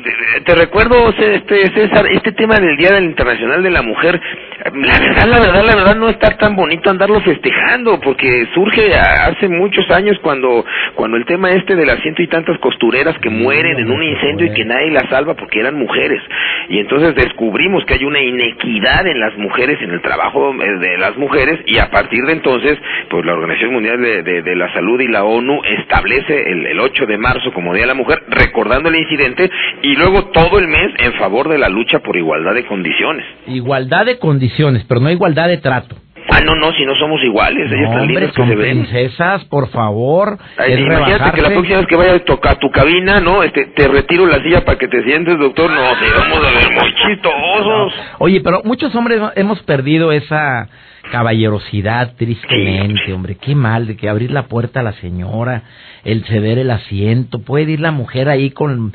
te 0.44 0.54
recuerdo, 0.54 1.08
este, 1.08 1.66
César, 1.74 2.06
este 2.12 2.30
tema 2.30 2.54
del 2.60 2.76
Día 2.76 2.92
del 2.92 3.02
Internacional 3.02 3.60
de 3.60 3.70
la 3.70 3.82
Mujer, 3.82 4.20
la 4.64 4.98
verdad, 5.00 5.26
la 5.26 5.40
verdad, 5.40 5.64
la 5.64 5.74
verdad 5.74 5.96
no 5.96 6.08
está 6.08 6.36
tan 6.38 6.54
bonito 6.54 6.88
andarlo 6.88 7.20
festejando, 7.22 7.98
porque 7.98 8.46
surge 8.54 8.94
hace 8.94 9.48
muchos 9.48 9.90
años 9.90 10.16
cuando, 10.22 10.64
cuando 10.94 11.16
el 11.16 11.24
tema 11.24 11.50
este 11.50 11.74
de 11.74 11.84
las 11.84 12.00
ciento 12.00 12.22
y 12.22 12.28
tantas 12.28 12.56
costureras 12.60 13.18
que 13.18 13.28
mueren 13.28 13.80
en 13.80 13.90
un 13.90 14.04
incendio 14.04 14.46
y 14.46 14.54
que 14.54 14.64
nadie 14.64 14.92
las 14.92 15.08
salva 15.08 15.34
porque 15.34 15.58
eran 15.58 15.74
mujeres. 15.74 16.22
Y 16.68 16.78
entonces 16.78 17.16
descubrimos 17.16 17.84
que 17.86 17.94
hay 17.94 18.04
una 18.04 18.20
inequidad 18.20 19.04
en 19.08 19.18
las 19.18 19.36
mujeres, 19.36 19.82
en 19.82 19.90
el 19.90 20.00
trabajo 20.00 20.54
eh, 20.54 20.78
de 20.78 20.96
las 20.98 21.16
mujeres, 21.16 21.58
y 21.66 21.78
a 21.78 21.90
partir 21.90 22.22
de 22.24 22.34
entonces, 22.34 22.78
pues 23.10 23.26
la 23.26 23.32
Organización 23.32 23.72
Mundial 23.72 24.00
de, 24.00 24.52
la 24.54 24.72
Salud 24.72 25.00
y 25.00 25.08
la 25.08 25.24
ONU 25.24 25.60
establece 25.80 26.52
el, 26.52 26.66
el 26.66 26.78
8 26.78 27.06
de 27.06 27.18
marzo 27.18 27.52
como 27.52 27.74
Día 27.74 27.82
de 27.82 27.88
la 27.88 27.94
Mujer, 27.94 28.22
recordando 28.28 28.91
el 28.94 29.02
incidente, 29.02 29.50
y 29.82 29.94
luego 29.96 30.26
todo 30.26 30.58
el 30.58 30.68
mes 30.68 30.92
en 30.98 31.12
favor 31.14 31.48
de 31.48 31.58
la 31.58 31.68
lucha 31.68 32.00
por 32.00 32.16
igualdad 32.16 32.54
de 32.54 32.66
condiciones. 32.66 33.24
Igualdad 33.46 34.06
de 34.06 34.18
condiciones, 34.18 34.84
pero 34.88 35.00
no 35.00 35.10
igualdad 35.10 35.48
de 35.48 35.58
trato. 35.58 35.96
Ah, 36.30 36.40
no, 36.44 36.54
no, 36.54 36.72
si 36.72 36.84
no 36.84 36.94
somos 36.94 37.22
iguales, 37.22 37.70
ellas 37.70 37.90
están 37.90 38.06
lindas 38.06 38.32
que 38.32 38.46
se 38.46 38.54
ven. 38.54 38.84
princesas, 38.84 39.44
por 39.46 39.68
favor. 39.70 40.38
imagínate 40.58 41.32
que 41.32 41.42
la 41.42 41.50
próxima 41.50 41.78
vez 41.78 41.86
que 41.86 41.96
vaya 41.96 42.14
a 42.14 42.54
tu 42.56 42.70
cabina, 42.70 43.20
¿no? 43.20 43.42
Este, 43.42 43.66
te 43.66 43.88
retiro 43.88 44.26
la 44.26 44.42
silla 44.42 44.64
para 44.64 44.78
que 44.78 44.88
te 44.88 45.02
sientes, 45.02 45.38
doctor. 45.38 45.70
No, 45.70 45.80
te 45.98 46.10
vamos 46.18 46.38
a 46.38 46.50
ver 46.50 46.70
muy 46.70 46.94
chistosos. 46.94 47.92
Oye, 48.18 48.40
pero 48.40 48.62
muchos 48.64 48.94
hombres 48.94 49.20
hemos 49.36 49.62
perdido 49.62 50.12
esa 50.12 50.68
caballerosidad, 51.10 52.14
tristemente, 52.16 53.12
hombre. 53.12 53.36
Qué 53.36 53.54
mal 53.54 53.86
de 53.86 53.96
que 53.96 54.08
abrir 54.08 54.30
la 54.30 54.44
puerta 54.44 54.80
a 54.80 54.82
la 54.82 54.92
señora, 54.92 55.62
el 56.04 56.24
ceder 56.24 56.58
el 56.58 56.70
asiento. 56.70 57.40
Puede 57.40 57.72
ir 57.72 57.80
la 57.80 57.90
mujer 57.90 58.28
ahí 58.28 58.50
con 58.50 58.94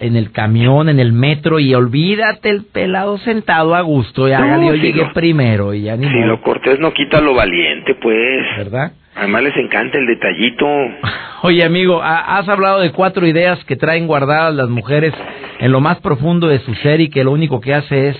en 0.00 0.16
el 0.16 0.32
camión, 0.32 0.88
en 0.88 0.98
el 0.98 1.12
metro 1.12 1.60
y 1.60 1.74
olvídate 1.74 2.50
el 2.50 2.64
pelado 2.64 3.18
sentado 3.18 3.74
a 3.74 3.80
gusto. 3.82 4.28
Ya 4.28 4.40
yo 4.60 4.74
llegué 4.74 5.06
primero 5.14 5.74
y 5.74 5.82
ya 5.82 5.96
ni 5.96 6.08
Si 6.08 6.20
lo 6.20 6.40
cortés 6.42 6.80
no 6.80 6.92
quita 6.92 7.20
lo 7.20 7.34
valiente, 7.34 7.94
pues. 7.94 8.44
¿Verdad? 8.56 8.92
Además 9.14 9.42
les 9.42 9.56
encanta 9.56 9.98
el 9.98 10.06
detallito. 10.06 10.66
Oye, 11.42 11.64
amigo, 11.64 12.00
has 12.02 12.48
hablado 12.48 12.80
de 12.80 12.92
cuatro 12.92 13.26
ideas 13.26 13.62
que 13.64 13.76
traen 13.76 14.06
guardadas 14.06 14.54
las 14.54 14.68
mujeres 14.68 15.12
en 15.60 15.72
lo 15.72 15.80
más 15.80 15.98
profundo 16.00 16.48
de 16.48 16.60
su 16.60 16.74
ser 16.76 17.00
y 17.00 17.10
que 17.10 17.24
lo 17.24 17.32
único 17.32 17.60
que 17.60 17.74
hace 17.74 18.08
es 18.10 18.16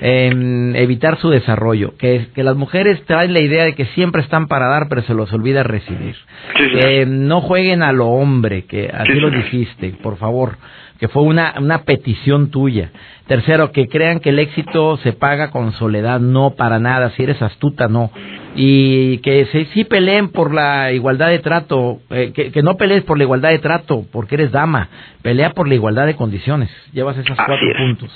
em, 0.00 0.74
evitar 0.76 1.18
su 1.18 1.30
desarrollo. 1.30 1.96
Que, 1.98 2.26
que 2.34 2.44
las 2.44 2.56
mujeres 2.56 3.04
traen 3.06 3.32
la 3.32 3.40
idea 3.40 3.64
de 3.64 3.74
que 3.74 3.86
siempre 3.86 4.22
están 4.22 4.46
para 4.46 4.68
dar, 4.68 4.88
pero 4.88 5.02
se 5.02 5.14
los 5.14 5.32
olvida 5.32 5.62
recibir. 5.62 6.16
que 6.56 7.06
no 7.06 7.40
jueguen 7.40 7.82
a 7.82 7.92
lo 7.92 8.06
hombre, 8.06 8.66
que 8.66 8.90
así 8.92 9.14
lo 9.14 9.30
dijiste, 9.30 9.94
por 10.02 10.16
favor 10.16 10.56
que 10.98 11.08
fue 11.08 11.22
una, 11.22 11.54
una 11.58 11.82
petición 11.82 12.50
tuya. 12.50 12.90
Tercero, 13.26 13.72
que 13.72 13.88
crean 13.88 14.20
que 14.20 14.30
el 14.30 14.38
éxito 14.38 14.96
se 14.98 15.12
paga 15.12 15.50
con 15.50 15.72
soledad, 15.72 16.20
no 16.20 16.54
para 16.56 16.78
nada, 16.78 17.10
si 17.10 17.24
eres 17.24 17.42
astuta, 17.42 17.88
no. 17.88 18.10
Y 18.54 19.18
que 19.18 19.46
se, 19.46 19.66
sí 19.66 19.84
peleen 19.84 20.30
por 20.30 20.54
la 20.54 20.92
igualdad 20.92 21.28
de 21.28 21.40
trato, 21.40 21.98
eh, 22.10 22.32
que, 22.32 22.62
no 22.62 22.76
pelees 22.76 23.02
por 23.02 23.18
la 23.18 23.24
igualdad 23.24 23.50
de 23.50 23.58
trato, 23.58 24.04
porque 24.12 24.36
eres 24.36 24.52
dama, 24.52 24.88
pelea 25.22 25.50
por 25.50 25.68
la 25.68 25.74
igualdad 25.74 26.06
de 26.06 26.14
condiciones. 26.14 26.70
Llevas 26.92 27.18
esos 27.18 27.36
cuatro 27.36 27.68
puntos. 27.76 28.10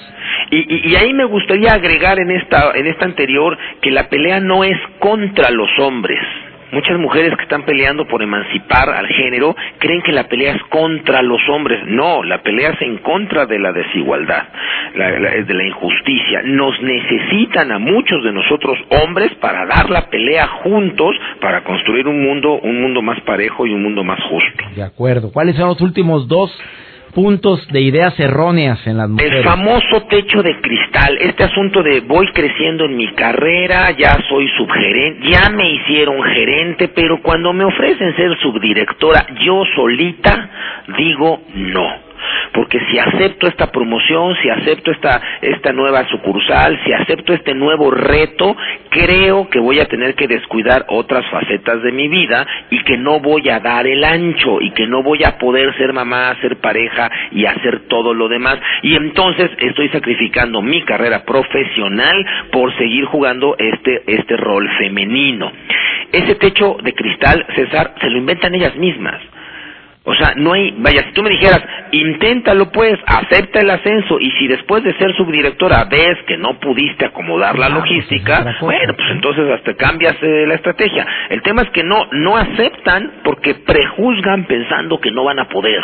Y, 0.52 0.90
y, 0.90 0.96
ahí 0.96 1.12
me 1.12 1.24
gustaría 1.24 1.72
agregar 1.72 2.18
en 2.18 2.30
esta, 2.30 2.72
en 2.74 2.86
esta 2.86 3.04
anterior 3.04 3.56
que 3.82 3.90
la 3.90 4.08
pelea 4.08 4.40
no 4.40 4.64
es 4.64 4.78
contra 5.00 5.50
los 5.50 5.68
hombres 5.78 6.18
Muchas 6.72 6.98
mujeres 6.98 7.36
que 7.36 7.42
están 7.42 7.64
peleando 7.64 8.06
por 8.06 8.22
emancipar 8.22 8.90
al 8.90 9.06
género 9.08 9.56
creen 9.78 10.02
que 10.02 10.12
la 10.12 10.28
pelea 10.28 10.54
es 10.54 10.62
contra 10.64 11.20
los 11.22 11.40
hombres. 11.48 11.80
No, 11.86 12.22
la 12.22 12.42
pelea 12.42 12.70
es 12.70 12.82
en 12.82 12.98
contra 12.98 13.46
de 13.46 13.58
la 13.58 13.72
desigualdad, 13.72 14.44
de 14.94 15.54
la 15.54 15.64
injusticia. 15.64 16.42
Nos 16.44 16.80
necesitan 16.80 17.72
a 17.72 17.78
muchos 17.78 18.22
de 18.22 18.32
nosotros 18.32 18.78
hombres 19.02 19.34
para 19.40 19.66
dar 19.66 19.90
la 19.90 20.08
pelea 20.08 20.46
juntos 20.62 21.16
para 21.40 21.64
construir 21.64 22.06
un 22.06 22.22
mundo, 22.22 22.60
un 22.62 22.80
mundo 22.80 23.02
más 23.02 23.20
parejo 23.22 23.66
y 23.66 23.72
un 23.72 23.82
mundo 23.82 24.04
más 24.04 24.20
justo. 24.24 24.64
De 24.74 24.82
acuerdo. 24.82 25.32
¿Cuáles 25.32 25.56
son 25.56 25.68
los 25.68 25.80
últimos 25.80 26.28
dos 26.28 26.56
puntos 27.14 27.66
de 27.68 27.80
ideas 27.80 28.18
erróneas 28.18 28.86
en 28.86 28.96
las 28.96 29.08
mujeres. 29.08 29.38
El 29.38 29.44
famoso 29.44 30.02
techo 30.08 30.42
de 30.42 30.60
cristal, 30.60 31.18
este 31.20 31.44
asunto 31.44 31.82
de 31.82 32.00
voy 32.00 32.26
creciendo 32.32 32.84
en 32.84 32.96
mi 32.96 33.12
carrera, 33.14 33.90
ya 33.92 34.18
soy 34.28 34.48
subgerente, 34.56 35.28
ya 35.30 35.50
me 35.50 35.70
hicieron 35.70 36.22
gerente, 36.22 36.88
pero 36.88 37.20
cuando 37.22 37.52
me 37.52 37.64
ofrecen 37.64 38.14
ser 38.16 38.36
subdirectora, 38.40 39.26
yo 39.44 39.62
solita 39.74 40.50
digo 40.98 41.42
no 41.54 42.09
porque 42.52 42.78
si 42.90 42.98
acepto 42.98 43.46
esta 43.46 43.70
promoción, 43.70 44.34
si 44.42 44.50
acepto 44.50 44.90
esta, 44.90 45.20
esta 45.40 45.72
nueva 45.72 46.06
sucursal, 46.08 46.78
si 46.84 46.92
acepto 46.92 47.32
este 47.32 47.54
nuevo 47.54 47.90
reto, 47.90 48.56
creo 48.90 49.48
que 49.48 49.58
voy 49.58 49.80
a 49.80 49.86
tener 49.86 50.14
que 50.14 50.26
descuidar 50.26 50.84
otras 50.88 51.24
facetas 51.30 51.82
de 51.82 51.92
mi 51.92 52.08
vida 52.08 52.46
y 52.70 52.82
que 52.84 52.96
no 52.96 53.20
voy 53.20 53.48
a 53.48 53.60
dar 53.60 53.86
el 53.86 54.02
ancho 54.04 54.60
y 54.60 54.70
que 54.72 54.86
no 54.86 55.02
voy 55.02 55.22
a 55.24 55.38
poder 55.38 55.76
ser 55.76 55.92
mamá, 55.92 56.36
ser 56.40 56.56
pareja 56.56 57.10
y 57.32 57.46
hacer 57.46 57.88
todo 57.88 58.14
lo 58.14 58.28
demás. 58.28 58.58
Y 58.82 58.96
entonces 58.96 59.50
estoy 59.58 59.88
sacrificando 59.90 60.62
mi 60.62 60.82
carrera 60.82 61.24
profesional 61.24 62.24
por 62.50 62.76
seguir 62.76 63.04
jugando 63.06 63.56
este, 63.58 64.02
este 64.06 64.36
rol 64.36 64.68
femenino. 64.78 65.52
Ese 66.12 66.34
techo 66.34 66.76
de 66.82 66.92
cristal, 66.92 67.46
César, 67.54 67.94
se 68.00 68.10
lo 68.10 68.18
inventan 68.18 68.54
ellas 68.54 68.76
mismas. 68.76 69.20
O 70.02 70.14
sea, 70.14 70.32
no 70.34 70.54
hay, 70.54 70.74
vaya, 70.78 71.02
si 71.02 71.12
tú 71.12 71.22
me 71.22 71.28
dijeras, 71.28 71.60
inténtalo 71.92 72.72
pues, 72.72 72.98
acepta 73.06 73.60
el 73.60 73.68
ascenso 73.68 74.18
y 74.18 74.30
si 74.32 74.48
después 74.48 74.82
de 74.82 74.94
ser 74.94 75.14
subdirectora 75.14 75.84
ves 75.90 76.16
que 76.26 76.38
no 76.38 76.58
pudiste 76.58 77.04
acomodar 77.04 77.58
la 77.58 77.68
logística, 77.68 78.56
bueno, 78.60 78.94
pues 78.96 79.10
entonces 79.10 79.50
hasta 79.50 79.74
cambias 79.74 80.16
eh, 80.22 80.46
la 80.46 80.54
estrategia. 80.54 81.06
El 81.28 81.42
tema 81.42 81.62
es 81.62 81.70
que 81.70 81.84
no, 81.84 82.06
no 82.12 82.38
aceptan 82.38 83.20
porque 83.24 83.54
prejuzgan 83.54 84.46
pensando 84.46 84.98
que 85.00 85.10
no 85.10 85.24
van 85.24 85.38
a 85.38 85.48
poder. 85.48 85.82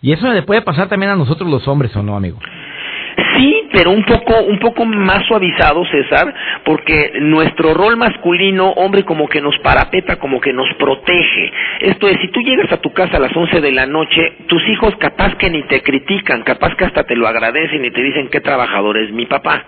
Y 0.00 0.12
eso 0.12 0.32
le 0.32 0.42
puede 0.42 0.62
pasar 0.62 0.88
también 0.88 1.10
a 1.10 1.16
nosotros 1.16 1.50
los 1.50 1.66
hombres, 1.66 1.94
¿o 1.96 2.02
no, 2.02 2.16
amigo? 2.16 2.38
Sí, 3.36 3.68
pero 3.72 3.90
un 3.90 4.04
poco, 4.04 4.40
un 4.42 4.58
poco 4.58 4.84
más 4.84 5.24
suavizado, 5.26 5.84
César, 5.86 6.34
porque 6.64 7.12
nuestro 7.20 7.74
rol 7.74 7.96
masculino, 7.96 8.70
hombre, 8.70 9.04
como 9.04 9.28
que 9.28 9.40
nos 9.40 9.56
parapeta, 9.58 10.16
como 10.16 10.40
que 10.40 10.52
nos 10.52 10.72
protege. 10.74 11.52
Esto 11.80 12.08
es, 12.08 12.18
si 12.20 12.28
tú 12.28 12.40
llegas 12.40 12.70
a 12.72 12.78
tu 12.78 12.92
casa 12.92 13.16
a 13.16 13.20
las 13.20 13.34
11 13.34 13.60
de 13.60 13.72
la 13.72 13.86
noche, 13.86 14.32
tus 14.46 14.66
hijos 14.68 14.94
capaz 14.96 15.36
que 15.36 15.50
ni 15.50 15.62
te 15.64 15.82
critican, 15.82 16.42
capaz 16.42 16.74
que 16.76 16.84
hasta 16.84 17.04
te 17.04 17.16
lo 17.16 17.26
agradecen 17.26 17.84
y 17.84 17.90
te 17.90 18.02
dicen 18.02 18.28
qué 18.28 18.40
trabajador 18.40 18.98
es 18.98 19.10
mi 19.12 19.26
papá. 19.26 19.64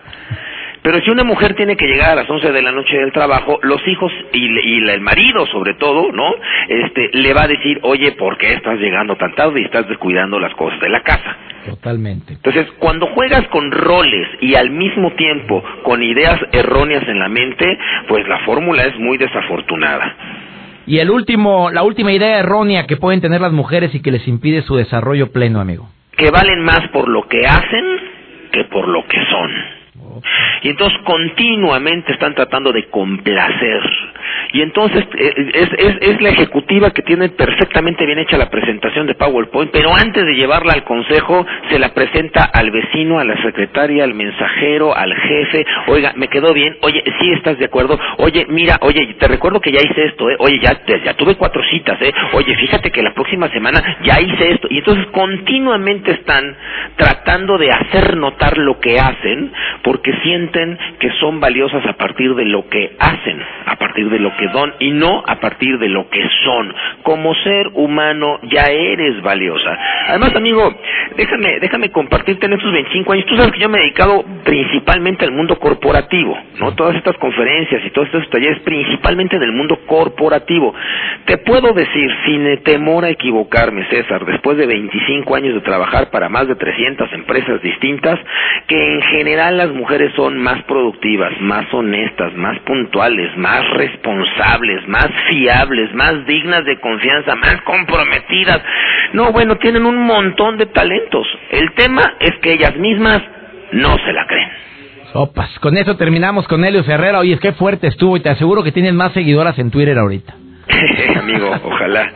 Pero 0.82 1.00
si 1.00 1.10
una 1.10 1.24
mujer 1.24 1.54
tiene 1.54 1.76
que 1.76 1.86
llegar 1.86 2.10
a 2.10 2.14
las 2.14 2.28
11 2.28 2.52
de 2.52 2.60
la 2.60 2.70
noche 2.70 2.98
del 2.98 3.10
trabajo, 3.10 3.58
los 3.62 3.80
hijos 3.88 4.12
y, 4.34 4.86
el 4.86 5.00
marido 5.00 5.46
sobre 5.46 5.72
todo, 5.74 6.12
¿no? 6.12 6.34
Este, 6.68 7.08
le 7.14 7.32
va 7.32 7.44
a 7.44 7.48
decir, 7.48 7.78
oye, 7.82 8.12
¿por 8.12 8.36
qué 8.36 8.52
estás 8.52 8.78
llegando 8.78 9.16
tan 9.16 9.34
tarde 9.34 9.62
y 9.62 9.64
estás 9.64 9.88
descuidando 9.88 10.38
las 10.38 10.54
cosas 10.54 10.78
de 10.80 10.90
la 10.90 11.00
casa? 11.00 11.38
Totalmente. 11.70 12.34
Entonces, 12.34 12.66
cuando 12.78 13.06
juegas 13.08 13.46
con 13.48 13.70
roles 13.70 14.28
y 14.40 14.54
al 14.54 14.70
mismo 14.70 15.12
tiempo 15.12 15.62
con 15.82 16.02
ideas 16.02 16.40
erróneas 16.52 17.06
en 17.08 17.18
la 17.18 17.28
mente, 17.28 17.78
pues 18.08 18.26
la 18.28 18.38
fórmula 18.40 18.84
es 18.84 18.98
muy 18.98 19.18
desafortunada. 19.18 20.14
Y 20.86 20.98
el 20.98 21.10
último, 21.10 21.70
la 21.70 21.82
última 21.82 22.12
idea 22.12 22.38
errónea 22.38 22.86
que 22.86 22.96
pueden 22.96 23.20
tener 23.20 23.40
las 23.40 23.52
mujeres 23.52 23.94
y 23.94 24.02
que 24.02 24.10
les 24.10 24.28
impide 24.28 24.62
su 24.62 24.76
desarrollo 24.76 25.32
pleno, 25.32 25.60
amigo. 25.60 25.88
Que 26.16 26.30
valen 26.30 26.62
más 26.62 26.86
por 26.88 27.08
lo 27.08 27.26
que 27.26 27.46
hacen 27.46 27.84
que 28.52 28.64
por 28.64 28.86
lo 28.86 29.04
que 29.06 29.18
son. 29.30 29.50
Y 30.62 30.70
entonces 30.70 30.98
continuamente 31.04 32.12
están 32.12 32.34
tratando 32.34 32.72
de 32.72 32.84
complacer. 32.88 33.82
Y 34.52 34.62
entonces 34.62 35.04
eh, 35.18 35.50
es, 35.54 35.98
es, 36.00 36.22
la 36.22 36.30
ejecutiva 36.30 36.90
que 36.90 37.02
tiene 37.02 37.28
perfectamente 37.30 38.06
bien 38.06 38.18
hecha 38.18 38.38
la 38.38 38.50
presentación 38.50 39.06
de 39.06 39.14
PowerPoint, 39.14 39.70
pero 39.72 39.94
antes 39.94 40.24
de 40.24 40.34
llevarla 40.34 40.74
al 40.74 40.84
consejo 40.84 41.44
se 41.70 41.78
la 41.78 41.92
presenta 41.92 42.44
al 42.44 42.70
vecino, 42.70 43.18
a 43.18 43.24
la 43.24 43.40
secretaria, 43.42 44.04
al 44.04 44.14
mensajero, 44.14 44.96
al 44.96 45.12
jefe. 45.14 45.66
Oiga, 45.88 46.12
me 46.16 46.28
quedó 46.28 46.52
bien. 46.52 46.76
Oye, 46.82 47.02
sí 47.20 47.32
estás 47.32 47.58
de 47.58 47.66
acuerdo. 47.66 47.98
Oye, 48.18 48.46
mira, 48.48 48.78
oye, 48.80 49.16
te 49.18 49.28
recuerdo 49.28 49.60
que 49.60 49.72
ya 49.72 49.80
hice 49.80 50.04
esto, 50.04 50.30
¿eh? 50.30 50.36
Oye, 50.38 50.60
ya, 50.60 50.80
ya 51.04 51.14
tuve 51.14 51.34
cuatro 51.36 51.62
citas, 51.70 52.00
¿eh? 52.00 52.12
Oye, 52.32 52.54
fíjate 52.56 52.90
que 52.90 53.02
la 53.02 53.12
próxima 53.12 53.48
semana 53.48 53.98
ya 54.02 54.20
hice 54.20 54.52
esto. 54.52 54.68
Y 54.70 54.78
entonces 54.78 55.06
continuamente 55.08 56.12
están 56.12 56.56
tratando 56.96 57.58
de 57.58 57.70
hacer 57.70 58.16
notar 58.16 58.56
lo 58.58 58.78
que 58.78 58.98
hacen, 58.98 59.52
porque 59.82 60.03
porque 60.04 60.20
sienten 60.22 60.78
que 60.98 61.10
son 61.12 61.40
valiosas 61.40 61.84
a 61.86 61.94
partir 61.94 62.34
de 62.34 62.44
lo 62.44 62.68
que 62.68 62.92
hacen, 62.98 63.42
a 63.64 63.76
partir 63.76 64.10
de 64.10 64.18
lo 64.18 64.36
que 64.36 64.48
don 64.48 64.74
y 64.78 64.90
no 64.90 65.22
a 65.26 65.36
partir 65.36 65.78
de 65.78 65.88
lo 65.88 66.10
que 66.10 66.22
son. 66.44 66.74
Como 67.02 67.34
ser 67.36 67.68
humano 67.72 68.38
ya 68.42 68.64
eres 68.64 69.22
valiosa. 69.22 69.78
Además, 70.08 70.36
amigo, 70.36 70.74
déjame, 71.16 71.58
déjame 71.58 71.90
compartirte 71.90 72.44
en 72.44 72.52
estos 72.52 72.70
25 72.70 73.12
años. 73.12 73.24
Tú 73.26 73.36
sabes 73.36 73.52
que 73.52 73.60
yo 73.60 73.70
me 73.70 73.78
he 73.78 73.82
dedicado 73.82 74.24
principalmente 74.44 75.24
al 75.24 75.32
mundo 75.32 75.58
corporativo, 75.58 76.36
¿no? 76.60 76.74
Todas 76.74 76.96
estas 76.96 77.16
conferencias 77.16 77.82
y 77.86 77.90
todos 77.90 78.08
estos 78.08 78.28
talleres 78.28 78.60
principalmente 78.60 79.38
del 79.38 79.52
mundo 79.52 79.78
corporativo. 79.86 80.74
Te 81.24 81.38
puedo 81.38 81.72
decir, 81.72 82.10
sin 82.26 82.62
temor 82.62 83.06
a 83.06 83.10
equivocarme, 83.10 83.86
César, 83.88 84.26
después 84.26 84.58
de 84.58 84.66
25 84.66 85.34
años 85.34 85.54
de 85.54 85.60
trabajar 85.62 86.10
para 86.10 86.28
más 86.28 86.46
de 86.46 86.56
300 86.56 87.10
empresas 87.14 87.62
distintas, 87.62 88.20
que 88.66 88.94
en 88.94 89.00
general 89.00 89.56
las 89.56 89.70
mujeres 89.70 89.93
son 90.16 90.38
más 90.38 90.62
productivas, 90.64 91.32
más 91.40 91.66
honestas, 91.72 92.34
más 92.34 92.58
puntuales, 92.60 93.36
más 93.36 93.62
responsables, 93.74 94.86
más 94.88 95.08
fiables, 95.28 95.94
más 95.94 96.26
dignas 96.26 96.64
de 96.64 96.78
confianza, 96.80 97.34
más 97.36 97.60
comprometidas. 97.62 98.60
No, 99.12 99.32
bueno, 99.32 99.56
tienen 99.56 99.86
un 99.86 100.04
montón 100.04 100.58
de 100.58 100.66
talentos. 100.66 101.26
El 101.50 101.72
tema 101.74 102.14
es 102.20 102.32
que 102.42 102.52
ellas 102.54 102.76
mismas 102.76 103.22
no 103.72 103.96
se 103.98 104.12
la 104.12 104.26
creen. 104.26 104.48
Opas, 105.14 105.58
con 105.60 105.76
eso 105.76 105.96
terminamos 105.96 106.48
con 106.48 106.64
Helios 106.64 106.88
Herrera. 106.88 107.20
Oye, 107.20 107.34
es 107.34 107.40
que 107.40 107.52
fuerte 107.52 107.86
estuvo 107.86 108.16
y 108.16 108.20
te 108.20 108.30
aseguro 108.30 108.64
que 108.64 108.72
tienes 108.72 108.94
más 108.94 109.12
seguidoras 109.12 109.56
en 109.58 109.70
Twitter 109.70 109.96
ahorita. 109.96 110.34
Amigo, 111.18 111.50
ojalá. 111.64 112.10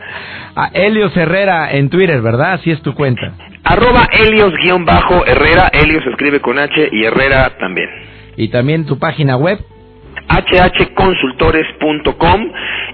A 0.55 0.69
Helios 0.73 1.15
Herrera 1.15 1.71
en 1.71 1.89
Twitter, 1.89 2.21
¿verdad? 2.21 2.53
Así 2.53 2.71
es 2.71 2.81
tu 2.81 2.93
cuenta. 2.93 3.33
Arroba 3.63 4.07
Helios-Herrera. 4.11 5.69
Helios 5.73 6.05
escribe 6.07 6.39
con 6.39 6.57
H 6.57 6.89
y 6.91 7.03
Herrera 7.03 7.51
también. 7.59 7.87
Y 8.35 8.49
también 8.49 8.85
tu 8.85 8.97
página 8.97 9.37
web 9.37 9.59
hhconsultores.com 10.29 12.51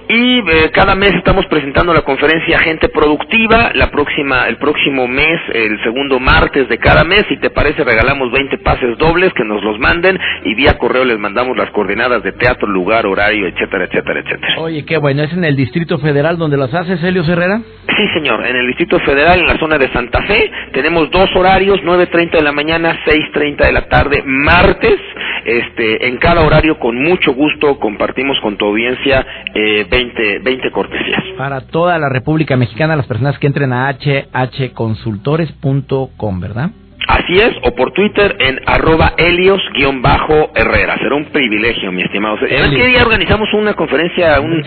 y 0.08 0.40
eh, 0.40 0.72
cada 0.72 0.96
mes 0.96 1.14
estamos 1.16 1.46
presentando 1.48 1.94
la 1.94 2.02
conferencia 2.02 2.60
Gente 2.60 2.90
Productiva, 2.90 3.72
la 3.74 3.90
próxima, 3.90 4.48
el 4.48 4.58
próximo 4.58 5.08
mes, 5.08 5.40
el 5.54 5.82
segundo 5.84 6.20
martes 6.20 6.70
de 6.70 6.78
cada 6.78 7.04
mes, 7.04 7.26
si 7.28 7.38
te 7.38 7.50
parece 7.50 7.84
regalamos 7.84 8.32
20 8.32 8.58
pases 8.60 8.98
dobles 8.98 9.34
que 9.34 9.44
nos 9.44 9.64
los 9.64 9.80
manden 9.80 10.20
y 10.44 10.54
vía 10.54 10.78
correo 10.78 11.06
les 11.06 11.18
mandamos 11.18 11.58
las 11.58 11.72
coordenadas 11.72 12.22
de 12.24 12.34
teatro, 12.34 12.68
lugar, 12.68 13.08
horario, 13.08 13.48
etcétera, 13.48 13.86
etcétera, 13.86 14.20
etcétera. 14.20 14.60
Oye, 14.60 14.86
qué 14.86 14.98
bueno, 14.98 15.24
¿es 15.24 15.34
en 15.34 15.44
el 15.44 15.56
Distrito 15.56 15.98
Federal 15.98 16.38
donde 16.38 16.58
las 16.58 16.74
haces, 16.74 17.04
Helio 17.04 17.24
Herrera? 17.24 17.62
Sí, 17.88 18.08
señor, 18.14 18.46
en 18.46 18.56
el 18.56 18.68
Distrito 18.68 19.00
Federal, 19.00 19.40
en 19.40 19.48
la 19.48 19.58
zona 19.58 19.78
de 19.78 19.92
Santa 19.92 20.22
Fe, 20.24 20.52
tenemos 20.74 21.10
dos 21.10 21.30
horarios, 21.36 21.80
9.30 21.82 22.32
de 22.32 22.44
la 22.44 22.52
mañana, 22.52 23.00
6.30 23.06 23.66
de 23.66 23.72
la 23.72 23.88
tarde, 23.88 24.22
martes, 24.26 25.00
este, 25.46 26.08
en 26.08 26.18
cada 26.18 26.42
horario 26.42 26.78
con 26.80 27.00
mucho 27.02 27.34
gusto 27.34 27.80
compartimos 27.80 28.38
con 28.42 28.58
tu 28.58 28.66
audiencia 28.66 29.26
eh, 29.54 29.86
20, 29.90 30.40
20 30.40 30.72
cortesías. 30.72 31.24
Para 31.38 31.62
toda 31.62 31.98
la 32.00 32.10
República 32.10 32.58
Mexicana, 32.58 32.96
las 32.96 33.06
personas 33.06 33.38
que 33.40 33.48
entren 33.48 33.72
a 33.72 33.92
hhconsultores.com, 33.92 36.40
¿verdad? 36.40 36.72
Así 37.08 37.36
es, 37.36 37.54
o 37.64 37.76
por 37.76 37.92
Twitter 37.92 38.36
en 38.40 38.60
arroba 38.66 39.14
helios-herrera. 39.18 40.98
Será 40.98 41.16
un 41.16 41.26
privilegio, 41.26 41.92
mi 41.92 42.02
estimado. 42.02 42.38
¿En 42.42 42.72
qué 42.72 42.88
día 42.88 43.02
organizamos 43.02 43.48
una 43.54 43.74
conferencia, 43.74 44.40
un, 44.40 44.64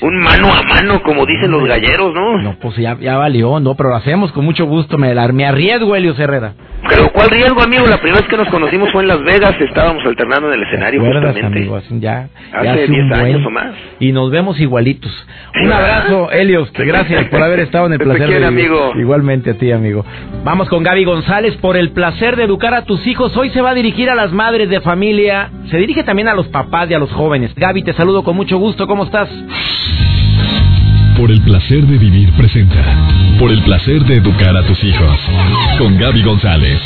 un, 0.00 0.18
mano 0.18 0.52
a 0.52 0.62
mano, 0.62 1.02
como 1.02 1.24
dicen 1.24 1.50
los 1.50 1.66
galleros, 1.66 2.12
no? 2.14 2.38
No, 2.38 2.56
pues 2.60 2.76
ya, 2.76 2.96
ya 2.98 3.16
valió, 3.16 3.60
no, 3.60 3.74
pero 3.74 3.90
lo 3.90 3.96
hacemos 3.96 4.32
con 4.32 4.44
mucho 4.44 4.66
gusto. 4.66 4.98
Me, 4.98 5.14
me 5.32 5.46
arriesgo, 5.46 5.94
Helios 5.94 6.18
Herrera. 6.18 6.54
Pero 6.88 7.12
¿cuál 7.12 7.28
riesgo, 7.30 7.60
amigo? 7.60 7.86
La 7.86 8.00
primera 8.00 8.20
vez 8.20 8.28
que 8.28 8.36
nos 8.36 8.48
conocimos 8.48 8.90
fue 8.92 9.02
en 9.02 9.08
Las 9.08 9.22
Vegas, 9.22 9.54
estábamos 9.60 10.04
alternando 10.06 10.48
en 10.48 10.54
el 10.54 10.66
escenario 10.66 11.00
justamente. 11.00 11.46
Amigo, 11.46 11.80
ya, 12.00 12.28
hace 12.52 12.86
10 12.86 13.12
años 13.12 13.46
o 13.46 13.50
más. 13.50 13.74
Y 14.00 14.12
nos 14.12 14.30
vemos 14.30 14.58
igualitos. 14.60 15.12
Un 15.62 15.72
abrazo, 15.72 16.30
Helios, 16.30 16.72
gracias 16.72 17.26
por 17.28 17.42
haber 17.42 17.60
estado 17.60 17.86
en 17.86 17.94
el 17.94 17.98
placer 17.98 18.28
de 18.28 18.46
amigo. 18.46 18.92
Igualmente 18.96 19.50
a 19.50 19.54
ti, 19.54 19.72
amigo. 19.72 20.04
Vamos 20.44 20.68
con 20.68 20.82
Gaby 20.82 21.04
González 21.04 21.56
por 21.56 21.67
el 21.76 21.90
placer 21.90 22.36
de 22.36 22.44
educar 22.44 22.74
a 22.74 22.84
tus 22.84 23.06
hijos. 23.06 23.36
Hoy 23.36 23.50
se 23.50 23.60
va 23.60 23.70
a 23.70 23.74
dirigir 23.74 24.10
a 24.10 24.14
las 24.14 24.32
madres 24.32 24.70
de 24.70 24.80
familia, 24.80 25.50
se 25.70 25.78
dirige 25.78 26.02
también 26.02 26.28
a 26.28 26.34
los 26.34 26.48
papás 26.48 26.90
y 26.90 26.94
a 26.94 26.98
los 26.98 27.10
jóvenes. 27.12 27.54
Gaby, 27.54 27.82
te 27.82 27.92
saludo 27.92 28.22
con 28.24 28.36
mucho 28.36 28.58
gusto, 28.58 28.86
¿cómo 28.86 29.04
estás? 29.04 29.28
Por 31.16 31.30
el 31.30 31.40
placer 31.42 31.82
de 31.82 31.98
vivir 31.98 32.32
presenta. 32.32 32.84
Por 33.38 33.50
el 33.50 33.62
placer 33.62 34.04
de 34.04 34.14
educar 34.14 34.56
a 34.56 34.64
tus 34.64 34.82
hijos. 34.84 35.18
Con 35.78 35.98
Gaby 35.98 36.22
González. 36.22 36.80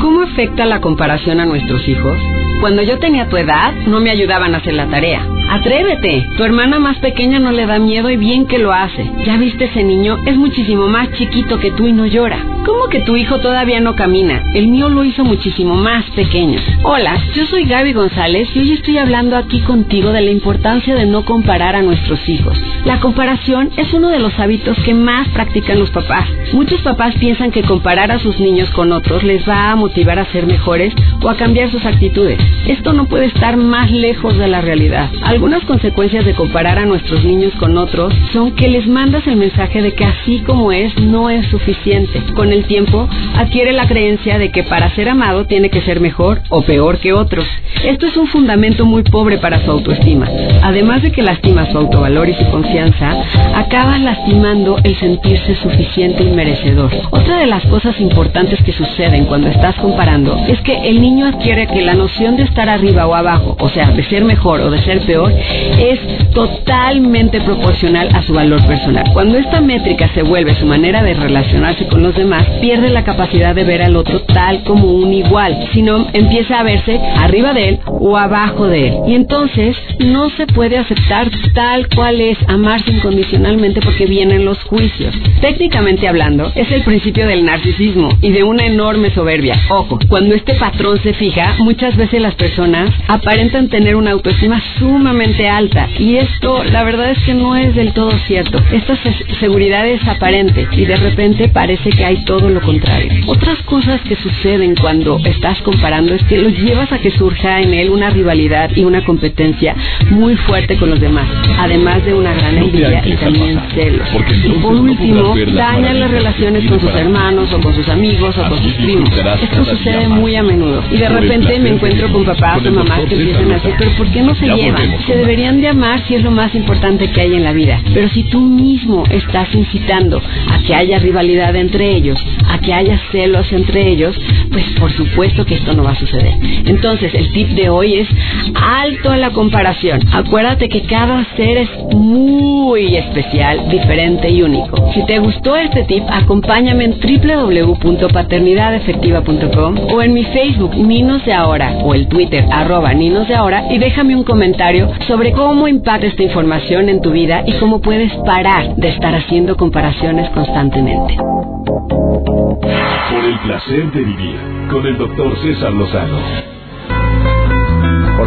¿Cómo 0.00 0.22
afecta 0.22 0.64
la 0.64 0.80
comparación 0.80 1.40
a 1.40 1.44
nuestros 1.44 1.86
hijos? 1.88 2.18
Cuando 2.60 2.82
yo 2.82 2.98
tenía 2.98 3.28
tu 3.28 3.36
edad, 3.36 3.72
no 3.86 4.00
me 4.00 4.10
ayudaban 4.10 4.54
a 4.54 4.58
hacer 4.58 4.74
la 4.74 4.86
tarea. 4.86 5.37
Atrévete. 5.50 6.28
Tu 6.36 6.44
hermana 6.44 6.78
más 6.78 6.98
pequeña 6.98 7.38
no 7.38 7.52
le 7.52 7.66
da 7.66 7.78
miedo 7.78 8.10
y 8.10 8.16
bien 8.16 8.46
que 8.46 8.58
lo 8.58 8.72
hace. 8.72 9.10
Ya 9.24 9.38
viste 9.38 9.64
ese 9.64 9.82
niño, 9.82 10.18
es 10.26 10.36
muchísimo 10.36 10.88
más 10.88 11.10
chiquito 11.12 11.58
que 11.58 11.70
tú 11.72 11.86
y 11.86 11.92
no 11.92 12.06
llora. 12.06 12.44
¿Cómo 12.66 12.88
que 12.88 13.00
tu 13.00 13.16
hijo 13.16 13.40
todavía 13.40 13.80
no 13.80 13.94
camina? 13.94 14.42
El 14.54 14.68
mío 14.68 14.90
lo 14.90 15.04
hizo 15.04 15.24
muchísimo 15.24 15.74
más 15.74 16.04
pequeño. 16.18 16.58
Hola, 16.82 17.16
yo 17.32 17.46
soy 17.46 17.62
Gaby 17.62 17.92
González 17.92 18.48
y 18.52 18.58
hoy 18.58 18.72
estoy 18.72 18.98
hablando 18.98 19.36
aquí 19.36 19.60
contigo 19.60 20.10
de 20.10 20.20
la 20.20 20.32
importancia 20.32 20.96
de 20.96 21.06
no 21.06 21.24
comparar 21.24 21.76
a 21.76 21.82
nuestros 21.82 22.28
hijos. 22.28 22.60
La 22.84 22.98
comparación 22.98 23.70
es 23.76 23.92
uno 23.92 24.08
de 24.08 24.18
los 24.18 24.36
hábitos 24.40 24.76
que 24.84 24.94
más 24.94 25.28
practican 25.28 25.78
los 25.78 25.90
papás. 25.90 26.28
Muchos 26.52 26.80
papás 26.80 27.14
piensan 27.20 27.52
que 27.52 27.62
comparar 27.62 28.10
a 28.10 28.18
sus 28.18 28.40
niños 28.40 28.68
con 28.70 28.90
otros 28.90 29.22
les 29.22 29.48
va 29.48 29.70
a 29.70 29.76
motivar 29.76 30.18
a 30.18 30.24
ser 30.32 30.44
mejores 30.44 30.92
o 31.22 31.28
a 31.28 31.36
cambiar 31.36 31.70
sus 31.70 31.86
actitudes. 31.86 32.40
Esto 32.66 32.92
no 32.92 33.04
puede 33.04 33.26
estar 33.26 33.56
más 33.56 33.88
lejos 33.92 34.36
de 34.36 34.48
la 34.48 34.60
realidad. 34.60 35.08
Algunas 35.22 35.62
consecuencias 35.66 36.24
de 36.24 36.34
comparar 36.34 36.80
a 36.80 36.86
nuestros 36.86 37.22
niños 37.22 37.52
con 37.60 37.78
otros 37.78 38.12
son 38.32 38.56
que 38.56 38.66
les 38.66 38.88
mandas 38.88 39.24
el 39.28 39.36
mensaje 39.36 39.82
de 39.82 39.94
que 39.94 40.04
así 40.04 40.40
como 40.40 40.72
es 40.72 40.98
no 40.98 41.30
es 41.30 41.46
suficiente. 41.46 42.20
Con 42.34 42.52
el 42.52 42.64
tiempo 42.64 43.08
adquiere 43.36 43.72
la 43.72 43.86
creencia 43.86 44.36
de 44.38 44.50
que 44.50 44.64
para 44.64 44.92
ser 44.96 45.10
amado 45.10 45.44
tiene 45.44 45.70
que 45.70 45.80
ser 45.82 46.00
mejor 46.00 46.07
o 46.48 46.62
peor 46.62 46.98
que 46.98 47.12
otros. 47.12 47.46
Esto 47.84 48.06
es 48.06 48.16
un 48.16 48.26
fundamento 48.26 48.84
muy 48.84 49.02
pobre 49.02 49.38
para 49.38 49.64
su 49.64 49.70
autoestima. 49.70 50.26
Además 50.62 51.02
de 51.02 51.12
que 51.12 51.22
lastima 51.22 51.70
su 51.70 51.78
autovalor 51.78 52.28
y 52.28 52.34
su 52.34 52.44
confianza, 52.50 53.14
acaba 53.54 53.98
lastimando 53.98 54.78
el 54.82 54.96
sentirse 54.96 55.54
suficiente 55.56 56.24
y 56.24 56.30
merecedor. 56.30 56.90
Otra 57.10 57.38
de 57.38 57.46
las 57.46 57.64
cosas 57.66 58.00
importantes 58.00 58.62
que 58.62 58.72
suceden 58.72 59.26
cuando 59.26 59.48
estás 59.48 59.74
comparando 59.76 60.36
es 60.48 60.60
que 60.62 60.88
el 60.88 61.00
niño 61.00 61.26
adquiere 61.26 61.66
que 61.66 61.82
la 61.82 61.94
noción 61.94 62.36
de 62.36 62.44
estar 62.44 62.68
arriba 62.68 63.06
o 63.06 63.14
abajo, 63.14 63.56
o 63.60 63.68
sea, 63.68 63.90
de 63.90 64.02
ser 64.04 64.24
mejor 64.24 64.60
o 64.60 64.70
de 64.70 64.82
ser 64.82 65.00
peor, 65.00 65.32
es 65.32 66.00
totalmente 66.30 67.40
proporcional 67.40 68.08
a 68.14 68.22
su 68.22 68.32
valor 68.32 68.64
personal. 68.66 69.04
Cuando 69.12 69.38
esta 69.38 69.60
métrica 69.60 70.08
se 70.14 70.22
vuelve 70.22 70.54
su 70.54 70.66
manera 70.66 71.02
de 71.02 71.14
relacionarse 71.14 71.86
con 71.86 72.02
los 72.02 72.16
demás, 72.16 72.44
pierde 72.60 72.88
la 72.90 73.04
capacidad 73.04 73.54
de 73.54 73.64
ver 73.64 73.82
al 73.82 73.96
otro 73.96 74.20
tal 74.20 74.62
como 74.64 74.92
un 74.92 75.12
igual, 75.12 75.68
sino 75.72 75.97
empieza 76.12 76.60
a 76.60 76.62
verse 76.62 77.00
arriba 77.20 77.52
de 77.52 77.68
él 77.68 77.80
o 78.08 78.16
abajo 78.16 78.66
de 78.66 78.88
él. 78.88 78.94
Y 79.06 79.14
entonces 79.14 79.76
no 79.98 80.30
se 80.30 80.46
puede 80.46 80.78
aceptar 80.78 81.30
tal 81.54 81.88
cual 81.88 82.20
es, 82.20 82.38
amarse 82.48 82.90
incondicionalmente 82.90 83.80
porque 83.80 84.06
vienen 84.06 84.44
los 84.44 84.62
juicios. 84.64 85.14
Técnicamente 85.40 86.08
hablando, 86.08 86.50
es 86.54 86.70
el 86.70 86.82
principio 86.82 87.26
del 87.26 87.44
narcisismo 87.44 88.10
y 88.22 88.30
de 88.30 88.42
una 88.42 88.64
enorme 88.64 89.10
soberbia. 89.10 89.60
Ojo, 89.68 89.98
cuando 90.08 90.34
este 90.34 90.54
patrón 90.54 90.98
se 91.02 91.12
fija, 91.14 91.56
muchas 91.58 91.96
veces 91.96 92.22
las 92.22 92.34
personas 92.34 92.90
aparentan 93.08 93.68
tener 93.68 93.96
una 93.96 94.12
autoestima 94.12 94.62
sumamente 94.78 95.48
alta 95.48 95.88
y 95.98 96.16
esto 96.16 96.64
la 96.64 96.84
verdad 96.84 97.10
es 97.10 97.18
que 97.24 97.34
no 97.34 97.56
es 97.56 97.74
del 97.74 97.92
todo 97.92 98.12
cierto. 98.26 98.58
Esta 98.72 98.96
seguridad 99.40 99.86
es 99.86 100.06
aparente 100.06 100.66
y 100.72 100.84
de 100.84 100.96
repente 100.96 101.48
parece 101.48 101.90
que 101.90 102.04
hay 102.04 102.24
todo 102.24 102.48
lo 102.48 102.60
contrario. 102.60 103.10
Otras 103.26 103.60
cosas 103.62 104.00
que 104.02 104.16
suceden 104.16 104.74
cuando 104.76 105.18
estás 105.24 105.60
comparando 105.62 106.14
es 106.14 106.22
que 106.24 106.38
los 106.38 106.52
llevas 106.52 106.90
a 106.92 106.98
que 106.98 107.10
surja 107.10 107.60
en 107.60 107.74
él 107.74 107.90
una 107.90 107.97
rivalidad 108.10 108.70
y 108.74 108.84
una 108.84 109.04
competencia 109.04 109.74
muy 110.10 110.36
fuerte 110.36 110.76
con 110.76 110.90
los 110.90 111.00
demás, 111.00 111.26
además 111.58 112.04
de 112.04 112.14
una 112.14 112.32
gran 112.32 112.56
envidia 112.56 113.02
y 113.04 113.12
también 113.16 113.60
celos. 113.74 114.08
Y 114.44 114.50
por 114.60 114.74
último, 114.74 115.34
dañan 115.54 116.00
las 116.00 116.10
relaciones 116.10 116.64
con 116.68 116.80
sus 116.80 116.94
hermanos 116.94 117.52
o 117.52 117.60
con 117.60 117.74
sus 117.74 117.88
amigos 117.88 118.36
o 118.38 118.48
con 118.48 118.58
sus 118.62 118.72
primos. 118.74 119.10
Esto 119.42 119.64
sucede 119.64 120.08
muy 120.08 120.36
a 120.36 120.42
menudo 120.42 120.82
y 120.90 120.96
de 120.96 121.08
repente 121.08 121.58
me 121.58 121.70
encuentro 121.70 122.10
con 122.12 122.24
papás 122.24 122.64
o 122.64 122.70
mamás 122.70 123.00
que 123.08 123.14
empiezan 123.14 123.50
a 123.50 123.54
decir, 123.54 123.74
pero 123.78 123.90
¿por 123.96 124.10
qué 124.10 124.22
no 124.22 124.34
se 124.34 124.46
llevan? 124.46 124.88
Se 125.06 125.16
deberían 125.16 125.60
de 125.60 125.68
amar 125.68 126.00
si 126.06 126.14
es 126.14 126.22
lo 126.22 126.30
más 126.30 126.54
importante 126.54 127.10
que 127.10 127.20
hay 127.20 127.34
en 127.34 127.44
la 127.44 127.52
vida. 127.52 127.80
Pero 127.92 128.08
si 128.08 128.22
tú 128.24 128.40
mismo 128.40 129.04
estás 129.10 129.52
incitando 129.54 130.20
a 130.50 130.58
que 130.66 130.74
haya 130.74 130.98
rivalidad 130.98 131.54
entre 131.56 131.94
ellos, 131.94 132.18
a 132.48 132.58
que 132.58 132.72
haya 132.72 133.00
celos 133.12 133.50
entre 133.52 133.88
ellos, 133.88 134.16
pues 134.50 134.64
por 134.78 134.92
supuesto 134.92 135.44
que 135.44 135.54
esto 135.54 135.74
no 135.74 135.84
va 135.84 135.92
a 135.92 135.98
suceder. 135.98 136.34
Entonces, 136.64 137.14
el 137.14 137.30
tip 137.32 137.48
de 137.50 137.68
hoy 137.68 137.87
es 137.96 138.08
alto 138.54 139.10
a 139.10 139.16
la 139.16 139.30
comparación. 139.30 140.00
Acuérdate 140.12 140.68
que 140.68 140.82
cada 140.82 141.24
ser 141.36 141.56
es 141.58 141.70
muy 141.94 142.96
especial, 142.96 143.68
diferente 143.68 144.30
y 144.30 144.42
único. 144.42 144.90
Si 144.92 145.04
te 145.06 145.18
gustó 145.18 145.56
este 145.56 145.82
tip, 145.84 146.04
acompáñame 146.08 146.84
en 146.84 146.98
www.paternidadefectiva.com 147.00 149.76
o 149.92 150.02
en 150.02 150.12
mi 150.12 150.24
Facebook 150.24 150.76
Ninos 150.76 151.24
de 151.24 151.32
Ahora 151.32 151.78
o 151.84 151.94
el 151.94 152.08
Twitter 152.08 152.44
arroba 152.50 152.92
Ninos 152.94 153.28
de 153.28 153.34
Ahora 153.34 153.64
y 153.70 153.78
déjame 153.78 154.16
un 154.16 154.24
comentario 154.24 154.90
sobre 155.06 155.32
cómo 155.32 155.68
impacta 155.68 156.06
esta 156.06 156.22
información 156.22 156.88
en 156.88 157.00
tu 157.00 157.10
vida 157.10 157.42
y 157.46 157.52
cómo 157.54 157.80
puedes 157.80 158.12
parar 158.26 158.76
de 158.76 158.88
estar 158.88 159.14
haciendo 159.14 159.56
comparaciones 159.56 160.28
constantemente. 160.30 161.16
Por 161.16 163.24
el 163.24 163.38
placer 163.40 163.90
de 163.92 164.00
vivir 164.00 164.36
con 164.70 164.86
el 164.86 164.98
doctor 164.98 165.36
César 165.42 165.72
Lozano. 165.72 166.57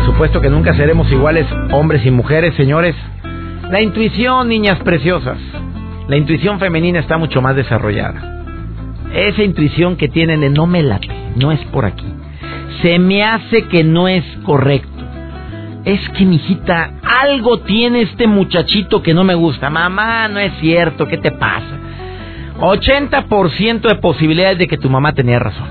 Supuesto 0.06 0.42
que 0.42 0.50
nunca 0.50 0.74
seremos 0.74 1.12
iguales 1.12 1.46
hombres 1.72 2.06
y 2.06 2.12
mujeres, 2.12 2.56
señores. 2.56 2.96
La 3.70 3.82
intuición, 3.82 4.50
niñas 4.50 4.80
preciosas. 4.80 5.38
La 6.08 6.18
intuición 6.18 6.60
femenina 6.60 7.00
está 7.00 7.18
mucho 7.18 7.42
más 7.42 7.56
desarrollada. 7.56 8.44
Esa 9.14 9.44
intuición 9.44 9.98
que 9.98 10.08
tienen 10.08 10.42
de 10.42 10.50
no 10.50 10.66
me 10.66 10.84
late, 10.84 11.10
no 11.36 11.52
es 11.52 11.60
por 11.66 11.86
aquí. 11.86 12.06
Se 12.82 12.98
me 12.98 13.24
hace 13.24 13.68
que 13.68 13.84
no 13.84 14.08
es 14.08 14.24
correcto. 14.44 14.90
Es 15.86 16.00
que, 16.10 16.26
mijita, 16.26 16.92
algo 17.04 17.60
tiene 17.60 18.02
este 18.02 18.28
muchachito 18.28 19.02
que 19.02 19.14
no 19.14 19.24
me 19.24 19.36
gusta. 19.36 19.70
Mamá, 19.70 20.28
no 20.28 20.40
es 20.40 20.52
cierto, 20.60 21.08
¿qué 21.08 21.18
te 21.18 21.32
pasa? 21.32 21.78
80% 22.60 23.82
de 23.82 23.96
posibilidades 23.96 24.58
de 24.58 24.68
que 24.68 24.78
tu 24.78 24.90
mamá 24.90 25.14
tenía 25.14 25.40
razón. 25.40 25.68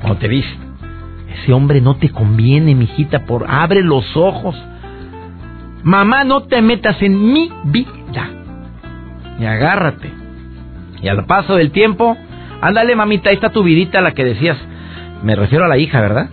Como 0.00 0.16
te 0.16 0.28
dice, 0.28 0.50
ese 1.32 1.52
hombre 1.52 1.80
no 1.80 1.96
te 1.96 2.10
conviene, 2.10 2.74
mijita, 2.74 3.24
por 3.24 3.46
abre 3.48 3.82
los 3.82 4.16
ojos. 4.16 4.56
Mamá, 5.82 6.24
no 6.24 6.42
te 6.42 6.62
metas 6.62 7.00
en 7.02 7.32
mi 7.32 7.50
vida. 7.64 8.30
Y 9.38 9.44
agárrate. 9.44 10.10
Y 11.02 11.08
al 11.08 11.24
paso 11.26 11.56
del 11.56 11.72
tiempo, 11.72 12.16
ándale, 12.60 12.94
mamita, 12.94 13.30
ahí 13.30 13.36
está 13.36 13.50
tu 13.50 13.62
vidita, 13.62 14.00
la 14.00 14.12
que 14.12 14.24
decías. 14.24 14.56
Me 15.22 15.34
refiero 15.34 15.64
a 15.64 15.68
la 15.68 15.78
hija, 15.78 16.00
¿verdad? 16.00 16.30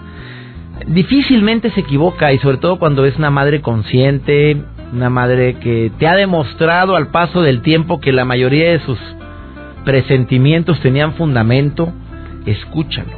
Difícilmente 0.87 1.71
se 1.71 1.81
equivoca 1.81 2.31
y 2.31 2.39
sobre 2.39 2.57
todo 2.57 2.79
cuando 2.79 3.05
es 3.05 3.17
una 3.17 3.31
madre 3.31 3.61
consciente, 3.61 4.61
una 4.93 5.09
madre 5.09 5.55
que 5.55 5.91
te 5.99 6.07
ha 6.07 6.15
demostrado 6.15 6.95
al 6.95 7.07
paso 7.07 7.41
del 7.41 7.61
tiempo 7.61 7.99
que 7.99 8.11
la 8.11 8.25
mayoría 8.25 8.71
de 8.71 8.79
sus 8.79 8.97
presentimientos 9.85 10.79
tenían 10.81 11.13
fundamento, 11.13 11.91
escúchalo, 12.45 13.11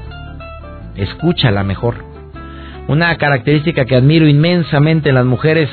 escúchala 1.03 1.63
mejor. 1.63 1.95
Una 2.87 3.15
característica 3.17 3.85
que 3.85 3.95
admiro 3.95 4.27
inmensamente 4.27 5.09
en 5.09 5.15
las 5.15 5.25
mujeres 5.25 5.69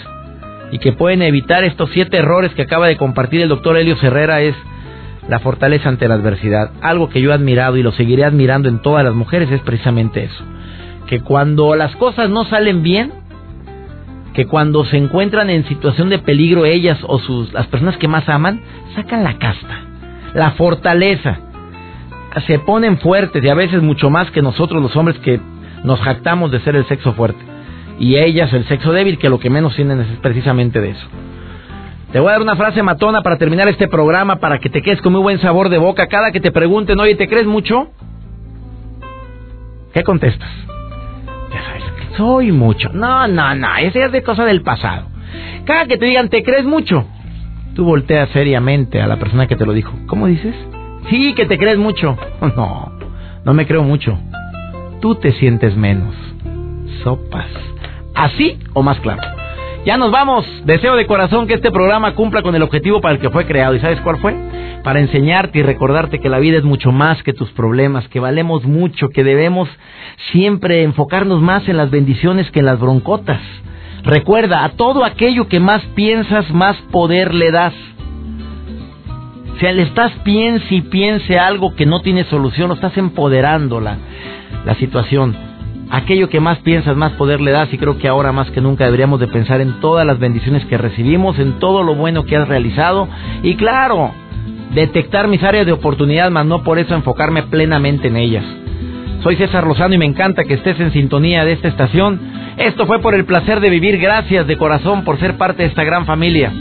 y 0.70 0.78
que 0.78 0.92
pueden 0.92 1.22
evitar 1.22 1.64
estos 1.64 1.90
siete 1.92 2.18
errores 2.18 2.52
que 2.54 2.62
acaba 2.62 2.86
de 2.86 2.96
compartir 2.96 3.40
el 3.40 3.48
doctor 3.48 3.76
Helio 3.76 3.96
Herrera 4.00 4.40
es 4.40 4.54
la 5.28 5.40
fortaleza 5.40 5.88
ante 5.88 6.08
la 6.08 6.14
adversidad. 6.14 6.70
Algo 6.80 7.08
que 7.08 7.20
yo 7.20 7.30
he 7.30 7.34
admirado 7.34 7.76
y 7.76 7.82
lo 7.82 7.92
seguiré 7.92 8.24
admirando 8.24 8.68
en 8.68 8.80
todas 8.80 9.04
las 9.04 9.14
mujeres 9.14 9.50
es 9.50 9.60
precisamente 9.60 10.24
eso. 10.24 10.44
Que 11.06 11.20
cuando 11.20 11.74
las 11.74 11.96
cosas 11.96 12.30
no 12.30 12.44
salen 12.44 12.82
bien, 12.82 13.12
que 14.34 14.46
cuando 14.46 14.84
se 14.84 14.96
encuentran 14.96 15.50
en 15.50 15.66
situación 15.66 16.10
de 16.10 16.18
peligro 16.18 16.64
ellas 16.64 16.98
o 17.02 17.18
sus, 17.18 17.52
las 17.52 17.66
personas 17.66 17.96
que 17.96 18.08
más 18.08 18.28
aman, 18.28 18.60
sacan 18.94 19.24
la 19.24 19.38
casta 19.38 19.88
la 20.34 20.52
fortaleza. 20.52 21.38
Se 22.46 22.58
ponen 22.58 22.98
fuertes 22.98 23.42
y 23.42 23.48
a 23.48 23.54
veces 23.54 23.82
mucho 23.82 24.10
más 24.10 24.30
que 24.30 24.42
nosotros 24.42 24.82
los 24.82 24.94
hombres 24.96 25.18
que 25.18 25.40
nos 25.84 26.00
jactamos 26.00 26.50
de 26.50 26.60
ser 26.60 26.76
el 26.76 26.86
sexo 26.86 27.12
fuerte. 27.14 27.40
Y 27.98 28.16
ellas 28.16 28.52
el 28.52 28.66
sexo 28.66 28.92
débil 28.92 29.18
que 29.18 29.28
lo 29.28 29.38
que 29.38 29.50
menos 29.50 29.74
tienen 29.74 30.00
es 30.00 30.06
precisamente 30.20 30.80
de 30.80 30.90
eso. 30.90 31.06
Te 32.12 32.20
voy 32.20 32.28
a 32.30 32.32
dar 32.32 32.42
una 32.42 32.56
frase 32.56 32.82
matona 32.82 33.22
para 33.22 33.36
terminar 33.36 33.68
este 33.68 33.86
programa 33.86 34.36
para 34.36 34.58
que 34.58 34.70
te 34.70 34.80
quedes 34.80 35.02
con 35.02 35.12
muy 35.12 35.20
buen 35.20 35.40
sabor 35.40 35.68
de 35.68 35.78
boca. 35.78 36.06
Cada 36.06 36.32
que 36.32 36.40
te 36.40 36.52
pregunten, 36.52 36.98
oye, 37.00 37.16
¿te 37.16 37.28
crees 37.28 37.46
mucho? 37.46 37.90
¿Qué 39.92 40.02
contestas? 40.02 40.48
Ya 41.52 41.62
sabes, 41.62 41.82
soy 42.16 42.52
mucho. 42.52 42.90
No, 42.92 43.28
no, 43.28 43.54
no, 43.54 43.76
esa 43.76 44.06
es 44.06 44.12
de 44.12 44.22
cosa 44.22 44.44
del 44.44 44.62
pasado. 44.62 45.06
Cada 45.66 45.86
que 45.86 45.98
te 45.98 46.06
digan, 46.06 46.30
¿te 46.30 46.42
crees 46.42 46.64
mucho? 46.64 47.04
Tú 47.74 47.84
volteas 47.84 48.30
seriamente 48.30 49.02
a 49.02 49.06
la 49.06 49.18
persona 49.18 49.46
que 49.46 49.56
te 49.56 49.66
lo 49.66 49.72
dijo. 49.72 49.92
¿Cómo 50.06 50.26
dices? 50.28 50.54
Sí, 51.10 51.34
que 51.34 51.46
te 51.46 51.58
crees 51.58 51.78
mucho. 51.78 52.16
No, 52.56 52.92
no 53.44 53.54
me 53.54 53.66
creo 53.66 53.82
mucho. 53.82 54.18
Tú 55.00 55.14
te 55.14 55.32
sientes 55.32 55.76
menos. 55.76 56.14
Sopas. 57.02 57.46
¿Así 58.14 58.58
o 58.74 58.82
más 58.82 58.98
claro? 59.00 59.22
Ya 59.84 59.96
nos 59.96 60.10
vamos. 60.10 60.44
Deseo 60.64 60.96
de 60.96 61.06
corazón 61.06 61.46
que 61.46 61.54
este 61.54 61.70
programa 61.70 62.14
cumpla 62.14 62.42
con 62.42 62.54
el 62.54 62.62
objetivo 62.62 63.00
para 63.00 63.14
el 63.14 63.20
que 63.20 63.30
fue 63.30 63.46
creado. 63.46 63.74
¿Y 63.74 63.80
sabes 63.80 64.00
cuál 64.00 64.18
fue? 64.18 64.34
Para 64.82 65.00
enseñarte 65.00 65.60
y 65.60 65.62
recordarte 65.62 66.20
que 66.20 66.28
la 66.28 66.38
vida 66.38 66.58
es 66.58 66.64
mucho 66.64 66.92
más 66.92 67.22
que 67.22 67.32
tus 67.32 67.50
problemas, 67.52 68.06
que 68.08 68.20
valemos 68.20 68.64
mucho, 68.64 69.08
que 69.08 69.24
debemos 69.24 69.68
siempre 70.32 70.82
enfocarnos 70.82 71.40
más 71.40 71.68
en 71.68 71.76
las 71.76 71.90
bendiciones 71.90 72.50
que 72.50 72.58
en 72.58 72.66
las 72.66 72.80
broncotas. 72.80 73.40
Recuerda, 74.02 74.64
a 74.64 74.70
todo 74.70 75.04
aquello 75.04 75.48
que 75.48 75.60
más 75.60 75.82
piensas, 75.94 76.50
más 76.50 76.76
poder 76.90 77.32
le 77.34 77.50
das. 77.50 77.74
Si 79.58 79.66
le 79.66 79.82
estás 79.82 80.12
piense 80.22 80.72
y 80.74 80.82
piense 80.82 81.38
algo 81.38 81.74
que 81.74 81.84
no 81.84 82.00
tiene 82.00 82.24
solución, 82.24 82.70
o 82.70 82.74
estás 82.74 82.96
empoderando 82.96 83.80
la, 83.80 83.96
la 84.64 84.74
situación. 84.76 85.34
Aquello 85.90 86.28
que 86.28 86.38
más 86.38 86.58
piensas, 86.58 86.96
más 86.96 87.12
poder 87.12 87.40
le 87.40 87.50
das 87.50 87.72
y 87.72 87.78
creo 87.78 87.98
que 87.98 88.08
ahora 88.08 88.30
más 88.30 88.50
que 88.50 88.60
nunca 88.60 88.84
deberíamos 88.84 89.20
de 89.20 89.26
pensar 89.26 89.60
en 89.60 89.80
todas 89.80 90.06
las 90.06 90.18
bendiciones 90.18 90.64
que 90.66 90.78
recibimos, 90.78 91.38
en 91.38 91.58
todo 91.58 91.82
lo 91.82 91.94
bueno 91.94 92.24
que 92.24 92.36
has 92.36 92.46
realizado 92.46 93.08
y 93.42 93.56
claro, 93.56 94.12
detectar 94.74 95.28
mis 95.28 95.42
áreas 95.42 95.66
de 95.66 95.72
oportunidad, 95.72 96.30
más 96.30 96.46
no 96.46 96.62
por 96.62 96.78
eso 96.78 96.94
enfocarme 96.94 97.44
plenamente 97.44 98.08
en 98.08 98.16
ellas. 98.16 98.44
Soy 99.22 99.36
César 99.36 99.66
Lozano 99.66 99.94
y 99.94 99.98
me 99.98 100.04
encanta 100.04 100.44
que 100.44 100.54
estés 100.54 100.78
en 100.78 100.92
sintonía 100.92 101.44
de 101.44 101.52
esta 101.52 101.68
estación. 101.68 102.20
Esto 102.58 102.86
fue 102.86 103.00
por 103.00 103.14
el 103.14 103.24
placer 103.24 103.58
de 103.60 103.70
vivir. 103.70 103.98
Gracias 103.98 104.46
de 104.46 104.56
corazón 104.56 105.04
por 105.04 105.18
ser 105.18 105.36
parte 105.36 105.64
de 105.64 105.68
esta 105.70 105.82
gran 105.82 106.06
familia. 106.06 106.52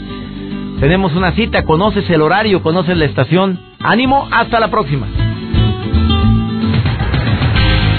Tenemos 0.80 1.12
una 1.14 1.32
cita, 1.32 1.64
conoces 1.64 2.08
el 2.08 2.22
horario, 2.22 2.62
conoces 2.62 2.96
la 2.96 3.04
estación. 3.04 3.58
Ánimo, 3.80 4.28
hasta 4.30 4.60
la 4.60 4.68
próxima. 4.68 5.08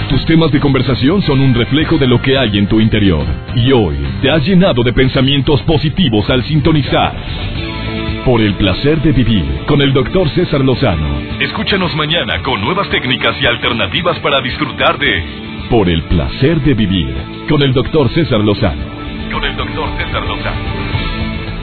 Tus 0.08 0.26
temas 0.26 0.50
de 0.52 0.62
conversación 0.62 1.22
son 1.24 1.42
un 1.42 1.54
reflejo 1.54 1.98
de 1.98 2.08
lo 2.08 2.22
que 2.22 2.38
hay 2.38 2.58
en 2.58 2.68
tu 2.68 2.80
interior. 2.80 3.26
Y 3.54 3.74
hoy 3.74 3.98
te 4.22 4.32
has 4.32 4.46
llenado 4.46 4.82
de 4.84 4.94
pensamientos 4.94 5.62
positivos 5.64 6.30
al 6.30 6.44
sintonizar 6.46 7.16
por 8.26 8.40
el 8.42 8.54
placer 8.56 9.02
de 9.02 9.12
vivir 9.12 9.66
con 9.68 9.82
el 9.82 9.92
doctor 9.92 10.30
César 10.30 10.62
Lozano. 10.62 11.20
Escúchanos 11.42 11.94
mañana 11.96 12.42
con 12.44 12.62
nuevas 12.62 12.90
técnicas 12.90 13.36
y 13.42 13.46
alternativas 13.46 14.20
para 14.20 14.40
disfrutar 14.40 14.98
de 15.00 15.24
Por 15.70 15.90
el 15.90 16.04
placer 16.04 16.62
de 16.62 16.74
vivir 16.74 17.14
con 17.50 17.62
el 17.62 17.74
doctor 17.74 18.10
César 18.10 18.40
Lozano. 18.40 18.84
Con 19.32 19.44
el 19.44 19.56
doctor 19.58 19.90
César 19.98 20.26
Lozano. 20.26 20.69